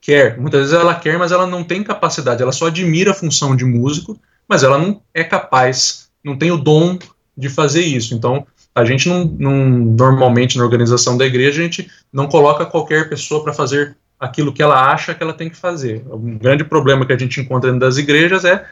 quer, 0.00 0.38
muitas 0.38 0.60
vezes 0.60 0.74
ela 0.74 0.94
quer, 0.94 1.18
mas 1.18 1.32
ela 1.32 1.46
não 1.46 1.64
tem 1.64 1.82
capacidade, 1.82 2.42
ela 2.42 2.52
só 2.52 2.68
admira 2.68 3.10
a 3.10 3.14
função 3.14 3.56
de 3.56 3.64
músico, 3.64 4.18
mas 4.48 4.62
ela 4.62 4.78
não 4.78 5.02
é 5.12 5.24
capaz, 5.24 6.08
não 6.24 6.36
tem 6.36 6.50
o 6.50 6.56
dom 6.56 6.98
de 7.36 7.48
fazer 7.48 7.82
isso. 7.82 8.14
Então, 8.14 8.46
a 8.74 8.84
gente 8.84 9.08
não, 9.08 9.24
não, 9.24 9.68
normalmente 9.68 10.56
na 10.56 10.64
organização 10.64 11.16
da 11.16 11.26
igreja 11.26 11.60
a 11.60 11.64
gente 11.64 11.90
não 12.12 12.28
coloca 12.28 12.64
qualquer 12.64 13.08
pessoa 13.08 13.42
para 13.42 13.52
fazer 13.52 13.96
aquilo 14.18 14.52
que 14.52 14.62
ela 14.62 14.90
acha 14.90 15.14
que 15.14 15.22
ela 15.22 15.32
tem 15.32 15.50
que 15.50 15.56
fazer. 15.56 16.04
Um 16.10 16.38
grande 16.38 16.64
problema 16.64 17.04
que 17.04 17.12
a 17.12 17.18
gente 17.18 17.40
encontra 17.40 17.70
dentro 17.70 17.86
das 17.86 17.96
igrejas 17.96 18.44
é 18.44 18.64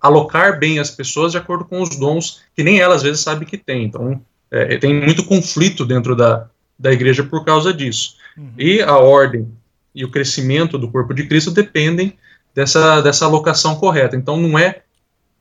alocar 0.00 0.58
bem 0.58 0.78
as 0.78 0.90
pessoas 0.90 1.32
de 1.32 1.38
acordo 1.38 1.64
com 1.64 1.80
os 1.80 1.90
dons 1.96 2.42
que 2.54 2.64
nem 2.64 2.80
ela 2.80 2.96
às 2.96 3.02
vezes 3.02 3.20
sabe 3.20 3.46
que 3.46 3.56
tem. 3.56 3.84
Então 3.84 4.20
é, 4.50 4.76
tem 4.78 4.94
muito 4.94 5.24
conflito 5.24 5.84
dentro 5.84 6.16
da, 6.16 6.48
da 6.78 6.92
igreja 6.92 7.24
por 7.24 7.44
causa 7.44 7.72
disso. 7.72 8.16
Uhum. 8.36 8.52
E 8.56 8.80
a 8.82 8.96
ordem 8.96 9.48
e 9.94 10.04
o 10.04 10.10
crescimento 10.10 10.78
do 10.78 10.90
corpo 10.90 11.12
de 11.12 11.26
Cristo 11.26 11.50
dependem 11.50 12.16
dessa, 12.54 13.00
dessa 13.00 13.24
alocação 13.24 13.76
correta. 13.76 14.16
Então 14.16 14.36
não 14.36 14.58
é 14.58 14.82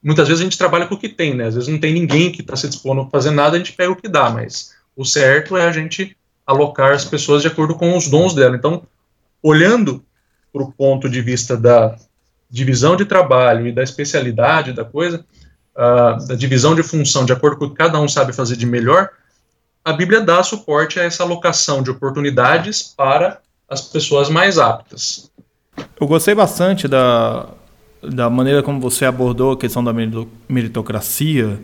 muitas 0.01 0.27
vezes 0.27 0.41
a 0.41 0.43
gente 0.43 0.57
trabalha 0.57 0.87
com 0.87 0.95
o 0.95 0.97
que 0.97 1.09
tem, 1.09 1.33
né? 1.33 1.47
Às 1.47 1.55
vezes 1.55 1.69
não 1.69 1.79
tem 1.79 1.93
ninguém 1.93 2.31
que 2.31 2.41
está 2.41 2.55
se 2.55 2.67
dispondo 2.67 3.01
a 3.01 3.09
fazer 3.09 3.31
nada, 3.31 3.55
a 3.55 3.59
gente 3.59 3.73
pega 3.73 3.91
o 3.91 3.95
que 3.95 4.07
dá, 4.07 4.29
mas 4.29 4.75
o 4.95 5.03
certo 5.03 5.57
é 5.57 5.67
a 5.67 5.71
gente 5.71 6.15
alocar 6.45 6.93
as 6.93 7.03
pessoas 7.03 7.41
de 7.41 7.47
acordo 7.47 7.75
com 7.75 7.95
os 7.95 8.07
dons 8.07 8.33
dela. 8.33 8.55
Então, 8.55 8.83
olhando 9.43 10.03
para 10.53 10.63
o 10.63 10.71
ponto 10.71 11.09
de 11.09 11.21
vista 11.21 11.57
da 11.57 11.97
divisão 12.49 12.95
de 12.95 13.05
trabalho 13.05 13.67
e 13.67 13.71
da 13.71 13.83
especialidade 13.83 14.71
da 14.71 14.85
coisa, 14.85 15.25
da 15.77 16.35
divisão 16.35 16.73
de 16.73 16.81
função 16.81 17.23
de 17.23 17.31
acordo 17.31 17.57
com 17.57 17.65
o 17.65 17.69
que 17.69 17.75
cada 17.75 17.99
um 17.99 18.07
sabe 18.07 18.33
fazer 18.33 18.55
de 18.55 18.65
melhor, 18.65 19.09
a 19.85 19.93
Bíblia 19.93 20.19
dá 20.19 20.41
suporte 20.43 20.99
a 20.99 21.03
essa 21.03 21.23
alocação 21.23 21.81
de 21.81 21.91
oportunidades 21.91 22.81
para 22.83 23.39
as 23.69 23.81
pessoas 23.81 24.29
mais 24.29 24.57
aptas. 24.57 25.31
Eu 25.99 26.07
gostei 26.07 26.33
bastante 26.33 26.87
da, 26.87 27.47
da 28.01 28.29
maneira 28.29 28.63
como 28.63 28.81
você 28.81 29.05
abordou 29.05 29.51
a 29.51 29.57
questão 29.57 29.83
da 29.83 29.93
meritocracia, 30.49 31.59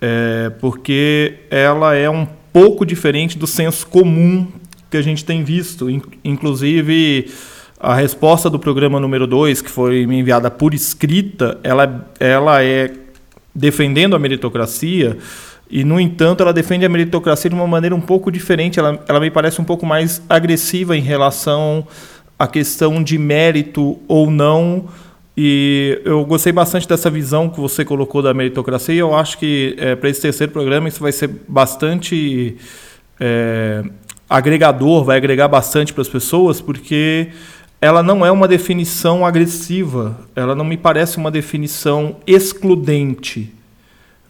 é, 0.00 0.50
porque 0.60 1.40
ela 1.50 1.94
é 1.94 2.08
um 2.08 2.26
pouco 2.52 2.86
diferente 2.86 3.36
do 3.36 3.46
senso 3.46 3.86
comum 3.86 4.46
que 4.90 4.96
a 4.96 5.02
gente 5.02 5.24
tem 5.24 5.42
visto. 5.42 5.88
Inclusive, 6.22 7.30
a 7.78 7.94
resposta 7.94 8.48
do 8.48 8.58
programa 8.58 9.00
número 9.00 9.26
2, 9.26 9.62
que 9.62 9.70
foi 9.70 10.06
me 10.06 10.20
enviada 10.20 10.50
por 10.50 10.72
escrita, 10.72 11.58
ela, 11.62 12.10
ela 12.20 12.62
é 12.62 13.01
defendendo 13.54 14.16
a 14.16 14.18
meritocracia, 14.18 15.18
e, 15.70 15.84
no 15.84 15.98
entanto, 15.98 16.42
ela 16.42 16.52
defende 16.52 16.84
a 16.84 16.88
meritocracia 16.88 17.48
de 17.48 17.56
uma 17.56 17.66
maneira 17.66 17.94
um 17.94 18.00
pouco 18.00 18.30
diferente. 18.30 18.78
Ela, 18.78 19.02
ela 19.08 19.18
me 19.18 19.30
parece 19.30 19.60
um 19.60 19.64
pouco 19.64 19.86
mais 19.86 20.22
agressiva 20.28 20.96
em 20.96 21.00
relação 21.00 21.86
à 22.38 22.46
questão 22.46 23.02
de 23.02 23.16
mérito 23.16 23.98
ou 24.06 24.30
não 24.30 24.88
e 25.36 26.00
eu 26.04 26.24
gostei 26.24 26.52
bastante 26.52 26.86
dessa 26.86 27.08
visão 27.08 27.48
que 27.48 27.58
você 27.58 27.84
colocou 27.84 28.20
da 28.22 28.34
meritocracia. 28.34 28.94
E 28.94 28.98
eu 28.98 29.14
acho 29.14 29.38
que 29.38 29.74
é, 29.78 29.94
para 29.96 30.10
esse 30.10 30.20
terceiro 30.20 30.52
programa 30.52 30.88
isso 30.88 31.00
vai 31.00 31.12
ser 31.12 31.28
bastante 31.48 32.56
é, 33.18 33.82
agregador, 34.28 35.04
vai 35.04 35.16
agregar 35.16 35.48
bastante 35.48 35.92
para 35.92 36.02
as 36.02 36.08
pessoas, 36.08 36.60
porque 36.60 37.28
ela 37.82 38.00
não 38.00 38.24
é 38.24 38.30
uma 38.30 38.46
definição 38.46 39.26
agressiva, 39.26 40.16
ela 40.36 40.54
não 40.54 40.64
me 40.64 40.76
parece 40.76 41.16
uma 41.16 41.32
definição 41.32 42.14
excludente. 42.24 43.52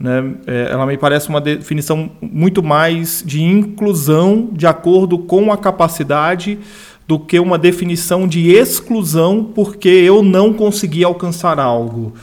Né? 0.00 0.32
É, 0.46 0.68
ela 0.70 0.86
me 0.86 0.96
parece 0.96 1.28
uma 1.28 1.38
definição 1.38 2.10
muito 2.22 2.62
mais 2.62 3.22
de 3.24 3.42
inclusão 3.42 4.48
de 4.52 4.66
acordo 4.66 5.18
com 5.18 5.52
a 5.52 5.58
capacidade 5.58 6.58
do 7.06 7.18
que 7.18 7.38
uma 7.38 7.58
definição 7.58 8.26
de 8.26 8.52
exclusão 8.52 9.44
porque 9.44 9.90
eu 9.90 10.22
não 10.22 10.54
consegui 10.54 11.04
alcançar 11.04 11.60
algo. 11.60 12.14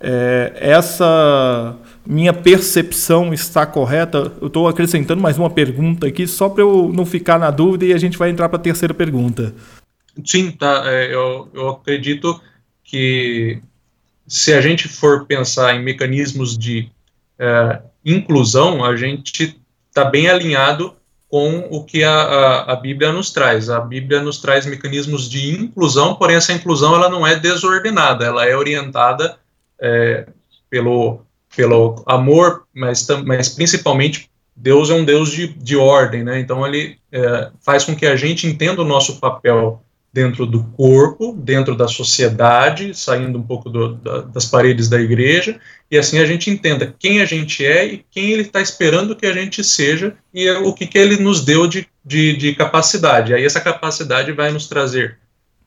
É, 0.00 0.52
essa 0.60 1.74
minha 2.06 2.32
percepção 2.32 3.34
está 3.34 3.66
correta? 3.66 4.30
Eu 4.40 4.46
estou 4.46 4.68
acrescentando 4.68 5.20
mais 5.20 5.36
uma 5.36 5.50
pergunta 5.50 6.06
aqui, 6.06 6.28
só 6.28 6.48
para 6.48 6.62
eu 6.62 6.92
não 6.94 7.04
ficar 7.04 7.40
na 7.40 7.50
dúvida 7.50 7.86
e 7.86 7.92
a 7.92 7.98
gente 7.98 8.16
vai 8.16 8.30
entrar 8.30 8.48
para 8.48 8.58
a 8.58 8.62
terceira 8.62 8.94
pergunta. 8.94 9.52
Sim, 10.24 10.50
tá. 10.50 10.82
É, 10.86 11.14
eu, 11.14 11.48
eu 11.52 11.68
acredito 11.70 12.40
que 12.82 13.60
se 14.26 14.52
a 14.54 14.60
gente 14.60 14.88
for 14.88 15.26
pensar 15.26 15.74
em 15.74 15.82
mecanismos 15.82 16.56
de 16.56 16.90
é, 17.38 17.80
inclusão, 18.04 18.84
a 18.84 18.96
gente 18.96 19.60
está 19.88 20.04
bem 20.04 20.28
alinhado 20.28 20.94
com 21.28 21.66
o 21.70 21.84
que 21.84 22.04
a, 22.04 22.14
a, 22.14 22.72
a, 22.72 22.76
Bíblia 22.76 23.12
nos 23.12 23.30
traz. 23.30 23.68
A 23.68 23.80
Bíblia 23.80 24.22
nos 24.22 24.38
traz 24.38 24.64
mecanismos 24.64 25.28
de 25.28 25.50
inclusão, 25.50 26.14
porém 26.14 26.36
essa 26.36 26.52
inclusão 26.52 26.94
ela 26.94 27.08
não 27.08 27.26
é 27.26 27.34
desordenada, 27.36 28.24
ela 28.24 28.46
é 28.46 28.56
orientada 28.56 29.36
é, 29.80 30.26
pelo, 30.70 31.22
pelo 31.54 32.02
amor, 32.06 32.64
mas, 32.72 33.06
mas 33.24 33.48
principalmente 33.48 34.30
Deus 34.54 34.88
é 34.88 34.94
um 34.94 35.04
Deus 35.04 35.30
de, 35.30 35.48
de 35.48 35.76
ordem, 35.76 36.22
né? 36.22 36.38
Então 36.38 36.66
ele 36.66 36.98
é, 37.12 37.50
faz 37.60 37.84
com 37.84 37.94
que 37.94 38.06
a 38.06 38.16
gente 38.16 38.46
entenda 38.46 38.80
o 38.80 38.86
nosso 38.86 39.18
papel 39.20 39.82
dentro 40.16 40.46
do 40.46 40.64
corpo, 40.64 41.34
dentro 41.38 41.76
da 41.76 41.86
sociedade, 41.86 42.94
saindo 42.94 43.38
um 43.38 43.42
pouco 43.42 43.68
do, 43.68 43.96
da, 43.96 44.22
das 44.22 44.46
paredes 44.46 44.88
da 44.88 44.98
igreja, 44.98 45.60
e 45.90 45.98
assim 45.98 46.18
a 46.18 46.24
gente 46.24 46.48
entenda 46.48 46.94
quem 46.98 47.20
a 47.20 47.26
gente 47.26 47.62
é 47.62 47.84
e 47.86 48.04
quem 48.10 48.30
ele 48.30 48.40
está 48.40 48.62
esperando 48.62 49.14
que 49.14 49.26
a 49.26 49.34
gente 49.34 49.62
seja 49.62 50.14
e 50.32 50.50
o 50.50 50.72
que, 50.72 50.86
que 50.86 50.96
ele 50.96 51.18
nos 51.18 51.44
deu 51.44 51.66
de, 51.66 51.86
de, 52.02 52.34
de 52.34 52.54
capacidade. 52.54 53.34
Aí 53.34 53.44
essa 53.44 53.60
capacidade 53.60 54.32
vai 54.32 54.50
nos 54.50 54.66
trazer 54.66 55.18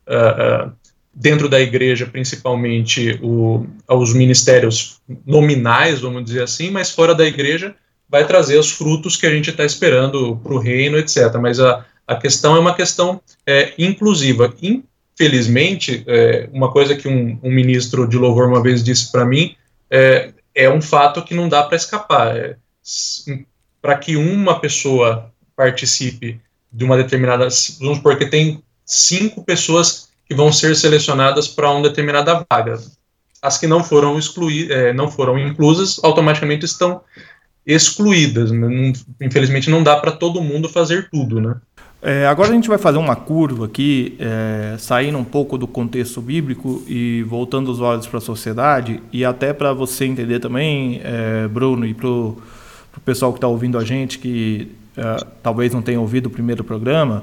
uh, 0.08 0.66
uh, 0.66 0.72
dentro 1.14 1.48
da 1.48 1.60
igreja, 1.60 2.04
principalmente 2.04 3.20
o, 3.22 3.64
os 3.88 4.12
ministérios 4.12 5.00
nominais, 5.24 6.00
vamos 6.00 6.24
dizer 6.24 6.42
assim, 6.42 6.72
mas 6.72 6.90
fora 6.90 7.14
da 7.14 7.24
igreja 7.24 7.72
vai 8.08 8.26
trazer 8.26 8.58
os 8.58 8.72
frutos 8.72 9.16
que 9.16 9.26
a 9.26 9.30
gente 9.30 9.50
está 9.50 9.64
esperando 9.64 10.36
para 10.42 10.52
o 10.52 10.58
reino, 10.58 10.98
etc. 10.98 11.32
Mas 11.40 11.60
a, 11.60 11.86
a 12.10 12.16
questão 12.16 12.56
é 12.56 12.58
uma 12.58 12.74
questão 12.74 13.20
é, 13.46 13.72
inclusiva. 13.78 14.52
Infelizmente, 14.60 16.02
é, 16.08 16.48
uma 16.52 16.72
coisa 16.72 16.96
que 16.96 17.06
um, 17.06 17.38
um, 17.40 17.52
ministro 17.52 18.04
de 18.08 18.16
louvor 18.16 18.48
uma 18.48 18.60
vez 18.60 18.82
disse 18.82 19.12
para 19.12 19.24
mim 19.24 19.54
é, 19.88 20.32
é, 20.52 20.68
um 20.68 20.82
fato 20.82 21.22
que 21.22 21.34
não 21.34 21.48
dá 21.48 21.62
para 21.62 21.76
escapar. 21.76 22.36
É, 22.36 22.56
para 23.80 23.96
que 23.96 24.16
uma 24.16 24.58
pessoa 24.58 25.32
participe 25.54 26.40
de 26.72 26.84
uma 26.84 26.96
determinada, 26.96 27.46
vamos 27.78 27.98
supor 27.98 28.18
que 28.18 28.26
tem 28.26 28.60
cinco 28.84 29.44
pessoas 29.44 30.08
que 30.26 30.34
vão 30.34 30.52
ser 30.52 30.74
selecionadas 30.74 31.46
para 31.46 31.70
uma 31.70 31.88
determinada 31.88 32.44
vaga. 32.50 32.80
As 33.40 33.56
que 33.56 33.68
não 33.68 33.84
foram 33.84 34.18
excluídas, 34.18 34.76
é, 34.76 34.92
não 34.92 35.08
foram 35.08 35.38
inclusas, 35.38 36.00
automaticamente 36.02 36.64
estão 36.64 37.02
excluídas. 37.64 38.50
Né? 38.50 38.92
Infelizmente, 39.20 39.70
não 39.70 39.82
dá 39.82 39.96
para 39.96 40.12
todo 40.12 40.42
mundo 40.42 40.68
fazer 40.68 41.08
tudo, 41.08 41.40
né? 41.40 41.54
É, 42.02 42.26
agora 42.26 42.48
a 42.48 42.52
gente 42.54 42.68
vai 42.68 42.78
fazer 42.78 42.96
uma 42.96 43.14
curva 43.14 43.66
aqui, 43.66 44.16
é, 44.18 44.74
saindo 44.78 45.18
um 45.18 45.24
pouco 45.24 45.58
do 45.58 45.66
contexto 45.66 46.22
bíblico 46.22 46.82
e 46.88 47.22
voltando 47.24 47.70
os 47.70 47.78
olhos 47.80 48.06
para 48.06 48.16
a 48.16 48.22
sociedade, 48.22 49.02
e 49.12 49.22
até 49.22 49.52
para 49.52 49.74
você 49.74 50.06
entender 50.06 50.38
também, 50.38 51.00
é, 51.04 51.46
Bruno, 51.46 51.84
e 51.84 51.92
para 51.92 52.08
o 52.08 52.40
pessoal 53.04 53.32
que 53.32 53.36
está 53.36 53.48
ouvindo 53.48 53.76
a 53.76 53.84
gente, 53.84 54.18
que 54.18 54.70
é, 54.96 55.24
talvez 55.42 55.74
não 55.74 55.82
tenha 55.82 56.00
ouvido 56.00 56.26
o 56.26 56.30
primeiro 56.30 56.64
programa, 56.64 57.22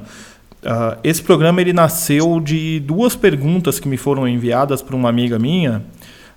uh, 0.63 0.98
esse 1.03 1.24
programa 1.24 1.60
ele 1.60 1.74
nasceu 1.74 2.39
de 2.39 2.79
duas 2.79 3.15
perguntas 3.15 3.79
que 3.79 3.88
me 3.88 3.98
foram 3.98 4.27
enviadas 4.27 4.81
por 4.84 4.93
uma 4.93 5.10
amiga 5.10 5.39
minha, 5.39 5.84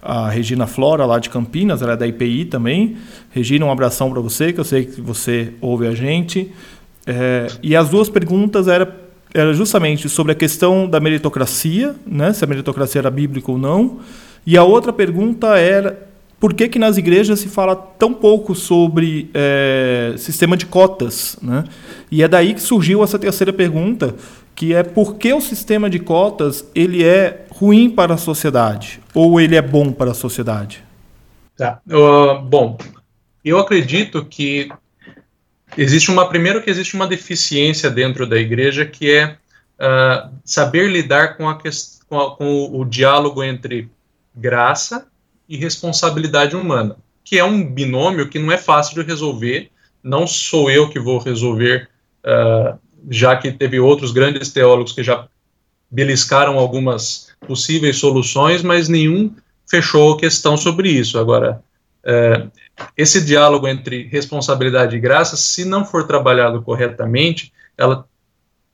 a 0.02 0.30
Regina 0.30 0.66
Flora, 0.66 1.04
lá 1.04 1.18
de 1.18 1.28
Campinas, 1.28 1.82
ela 1.82 1.92
é 1.92 1.96
da 1.96 2.06
IPI 2.06 2.46
também. 2.46 2.96
Regina, 3.30 3.66
um 3.66 3.70
abração 3.70 4.10
para 4.10 4.20
você, 4.20 4.50
que 4.50 4.58
eu 4.58 4.64
sei 4.64 4.86
que 4.86 4.98
você 4.98 5.52
ouve 5.60 5.86
a 5.86 5.94
gente. 5.94 6.50
É, 7.06 7.46
e 7.62 7.74
as 7.74 7.88
duas 7.88 8.08
perguntas 8.08 8.68
eram 8.68 8.88
era 9.32 9.52
justamente 9.54 10.08
sobre 10.08 10.32
a 10.32 10.34
questão 10.34 10.88
da 10.88 10.98
meritocracia, 10.98 11.94
né, 12.04 12.32
se 12.32 12.44
a 12.44 12.46
meritocracia 12.46 13.00
era 13.00 13.10
bíblica 13.10 13.50
ou 13.50 13.58
não. 13.58 14.00
E 14.44 14.56
a 14.56 14.64
outra 14.64 14.92
pergunta 14.92 15.56
era 15.56 16.08
por 16.38 16.54
que, 16.54 16.68
que 16.68 16.78
nas 16.78 16.96
igrejas 16.96 17.38
se 17.38 17.48
fala 17.48 17.76
tão 17.76 18.12
pouco 18.12 18.54
sobre 18.54 19.30
é, 19.34 20.14
sistema 20.16 20.56
de 20.56 20.66
cotas. 20.66 21.36
Né? 21.42 21.64
E 22.10 22.22
é 22.22 22.28
daí 22.28 22.54
que 22.54 22.62
surgiu 22.62 23.04
essa 23.04 23.18
terceira 23.18 23.52
pergunta, 23.52 24.14
que 24.54 24.74
é 24.74 24.82
por 24.82 25.16
que 25.16 25.32
o 25.32 25.40
sistema 25.40 25.88
de 25.88 25.98
cotas 25.98 26.64
ele 26.74 27.04
é 27.04 27.46
ruim 27.50 27.90
para 27.90 28.14
a 28.14 28.18
sociedade 28.18 29.00
ou 29.14 29.40
ele 29.40 29.54
é 29.54 29.62
bom 29.62 29.92
para 29.92 30.12
a 30.12 30.14
sociedade? 30.14 30.82
Tá. 31.56 31.80
Uh, 31.86 32.40
bom, 32.40 32.78
eu 33.44 33.58
acredito 33.58 34.24
que 34.24 34.70
Existe 35.76 36.10
uma, 36.10 36.28
primeiro 36.28 36.62
que 36.62 36.70
existe 36.70 36.94
uma 36.94 37.06
deficiência 37.06 37.90
dentro 37.90 38.26
da 38.26 38.36
igreja 38.36 38.84
que 38.84 39.10
é 39.10 39.36
uh, 39.78 40.30
saber 40.44 40.90
lidar 40.90 41.36
com, 41.36 41.48
a, 41.48 41.58
com, 42.08 42.20
a, 42.20 42.36
com 42.36 42.46
o, 42.46 42.80
o, 42.80 42.84
diálogo 42.84 43.42
entre 43.42 43.88
graça 44.34 45.06
e 45.48 45.56
responsabilidade 45.56 46.56
humana, 46.56 46.96
que 47.24 47.38
é 47.38 47.44
um 47.44 47.64
binômio 47.64 48.28
que 48.28 48.38
não 48.38 48.52
é 48.52 48.58
fácil 48.58 48.94
de 48.94 49.08
resolver. 49.08 49.70
Não 50.02 50.26
sou 50.26 50.70
eu 50.70 50.88
que 50.88 50.98
vou 50.98 51.18
resolver, 51.18 51.88
uh, 52.24 52.78
já 53.08 53.36
que 53.36 53.52
teve 53.52 53.78
outros 53.78 54.12
grandes 54.12 54.50
teólogos 54.50 54.92
que 54.92 55.02
já 55.02 55.26
beliscaram 55.90 56.58
algumas 56.58 57.30
possíveis 57.46 57.96
soluções, 57.96 58.62
mas 58.62 58.88
nenhum 58.88 59.34
fechou 59.68 60.16
questão 60.16 60.56
sobre 60.56 60.90
isso. 60.90 61.18
Agora, 61.18 61.62
é, 62.04 62.46
esse 62.96 63.20
diálogo 63.20 63.68
entre 63.68 64.04
responsabilidade 64.08 64.96
e 64.96 65.00
graça, 65.00 65.36
se 65.36 65.64
não 65.64 65.84
for 65.84 66.06
trabalhado 66.06 66.62
corretamente, 66.62 67.52
ela 67.76 68.06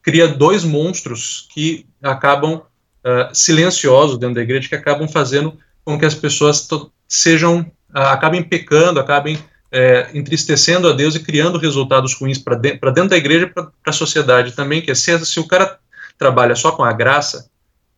cria 0.03 0.29
dois 0.29 0.65
monstros 0.65 1.49
que 1.53 1.87
acabam 2.03 2.55
uh, 2.55 3.35
silenciosos 3.35 4.19
dentro 4.19 4.37
da 4.37 4.43
igreja, 4.43 4.69
que 4.69 4.75
acabam 4.75 5.09
fazendo 5.09 5.59
com 5.85 5.99
que 5.99 6.05
as 6.05 6.15
pessoas 6.15 6.69
sejam, 7.09 7.61
uh, 7.61 7.99
acabem 7.99 8.43
pecando, 8.43 9.01
acabem 9.01 9.39
é, 9.71 10.09
entristecendo 10.15 10.89
a 10.89 10.93
Deus 10.93 11.17
e 11.17 11.21
criando 11.21 11.59
resultados 11.59 12.15
ruins 12.15 12.39
para 12.39 12.55
dentro, 12.55 12.93
dentro, 12.93 13.11
da 13.11 13.17
igreja 13.17 13.47
e 13.47 13.51
para 13.51 13.71
a 13.85 13.93
sociedade 13.93 14.53
também, 14.53 14.81
que 14.81 14.91
é 14.91 14.95
se, 14.95 15.27
se 15.27 15.41
o 15.41 15.49
cara 15.49 15.79
trabalha 16.17 16.55
só 16.55 16.73
com 16.73 16.85
a 16.85 16.93
graça, 16.93 17.51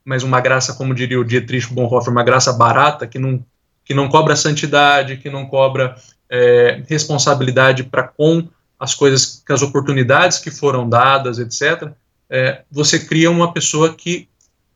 mas 0.05 0.23
uma 0.23 0.41
graça, 0.41 0.75
como 0.75 0.95
diria 0.95 1.21
o 1.21 1.25
Dietrich 1.25 1.73
Bonhoeffer, 1.73 2.11
uma 2.11 2.25
graça 2.25 2.53
barata, 2.53 3.07
que 3.07 3.19
não 3.19 3.45
que 3.89 3.95
não 3.95 4.07
cobra 4.07 4.37
santidade, 4.37 5.17
que 5.17 5.31
não 5.31 5.47
cobra 5.47 5.97
é, 6.31 6.83
responsabilidade 6.87 7.85
para 7.85 8.03
com 8.03 8.47
as 8.79 8.95
coisas, 8.95 9.43
as 9.49 9.63
oportunidades 9.63 10.39
que 10.39 10.51
foram 10.51 10.87
dadas, 10.87 11.39
etc., 11.39 11.91
é, 12.29 12.61
você 12.71 13.01
cria 13.01 13.31
uma 13.31 13.51
pessoa 13.51 13.95
que, 13.95 14.29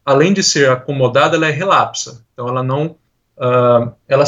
além 0.02 0.32
de 0.32 0.42
ser 0.42 0.70
acomodada, 0.70 1.36
ela 1.36 1.46
é 1.46 1.50
relapsa. 1.50 2.24
Então, 2.32 2.48
ela 2.48 2.62
não. 2.62 2.96
Uh, 3.36 3.92
ela, 4.08 4.24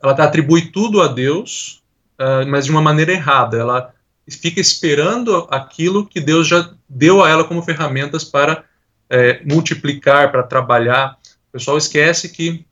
ela 0.00 0.12
atribui 0.12 0.70
tudo 0.70 1.02
a 1.02 1.08
Deus, 1.08 1.82
uh, 2.20 2.46
mas 2.46 2.66
de 2.66 2.70
uma 2.70 2.80
maneira 2.80 3.10
errada. 3.10 3.56
Ela 3.56 3.92
fica 4.30 4.60
esperando 4.60 5.48
aquilo 5.50 6.06
que 6.06 6.20
Deus 6.20 6.46
já 6.46 6.70
deu 6.88 7.24
a 7.24 7.28
ela 7.28 7.42
como 7.42 7.60
ferramentas 7.62 8.22
para 8.22 8.64
é, 9.10 9.42
multiplicar, 9.44 10.30
para 10.30 10.44
trabalhar. 10.44 11.18
O 11.48 11.52
pessoal 11.52 11.76
esquece 11.76 12.28
que 12.28 12.64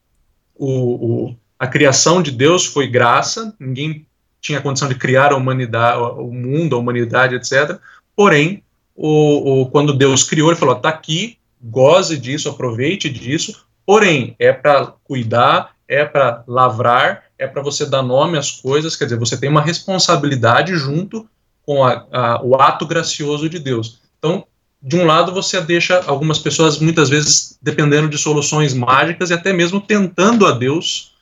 o, 0.62 1.26
o, 1.26 1.36
a 1.58 1.66
criação 1.66 2.22
de 2.22 2.30
Deus 2.30 2.64
foi 2.64 2.86
graça, 2.86 3.52
ninguém 3.58 4.06
tinha 4.40 4.60
condição 4.60 4.88
de 4.88 4.94
criar 4.94 5.32
a 5.32 5.36
humanidade, 5.36 5.98
o 5.98 6.32
mundo, 6.32 6.76
a 6.76 6.78
humanidade, 6.78 7.34
etc. 7.34 7.80
Porém, 8.14 8.62
o, 8.94 9.62
o, 9.62 9.66
quando 9.70 9.92
Deus 9.92 10.22
criou, 10.22 10.50
ele 10.50 10.58
falou: 10.58 10.76
está 10.76 10.88
aqui, 10.88 11.36
goze 11.60 12.16
disso, 12.16 12.48
aproveite 12.48 13.10
disso. 13.10 13.64
Porém, 13.84 14.36
é 14.38 14.52
para 14.52 14.94
cuidar, 15.02 15.74
é 15.88 16.04
para 16.04 16.44
lavrar, 16.46 17.24
é 17.36 17.48
para 17.48 17.60
você 17.60 17.84
dar 17.84 18.02
nome 18.02 18.38
às 18.38 18.52
coisas. 18.52 18.94
Quer 18.94 19.06
dizer, 19.06 19.18
você 19.18 19.36
tem 19.36 19.50
uma 19.50 19.60
responsabilidade 19.60 20.76
junto 20.76 21.28
com 21.66 21.84
a, 21.84 22.06
a, 22.12 22.40
o 22.44 22.54
ato 22.54 22.86
gracioso 22.86 23.48
de 23.48 23.58
Deus. 23.58 24.00
Então, 24.16 24.44
de 24.82 24.96
um 24.96 25.04
lado 25.04 25.32
você 25.32 25.60
deixa 25.60 26.02
algumas 26.06 26.38
pessoas 26.38 26.78
muitas 26.80 27.08
vezes 27.08 27.56
dependendo 27.62 28.08
de 28.08 28.18
soluções 28.18 28.74
mágicas 28.74 29.30
e 29.30 29.34
até 29.34 29.52
mesmo 29.52 29.80
tentando 29.80 30.44
a 30.44 30.50
Deus, 30.50 31.14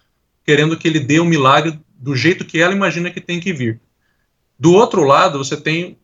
querendo 0.47 0.77
que 0.79 0.89
ele 0.89 0.99
dê 0.99 1.21
um 1.21 1.27
milagre 1.27 1.79
do 1.99 2.17
jeito 2.17 2.45
que 2.45 2.59
ela 2.61 2.73
imagina 2.73 3.11
que 3.11 3.21
tem 3.21 3.39
que 3.39 3.53
vir. 3.53 3.79
Do 4.59 4.73
outro 4.73 5.05
lado, 5.05 5.37
você 5.37 5.57
tem 5.57 5.99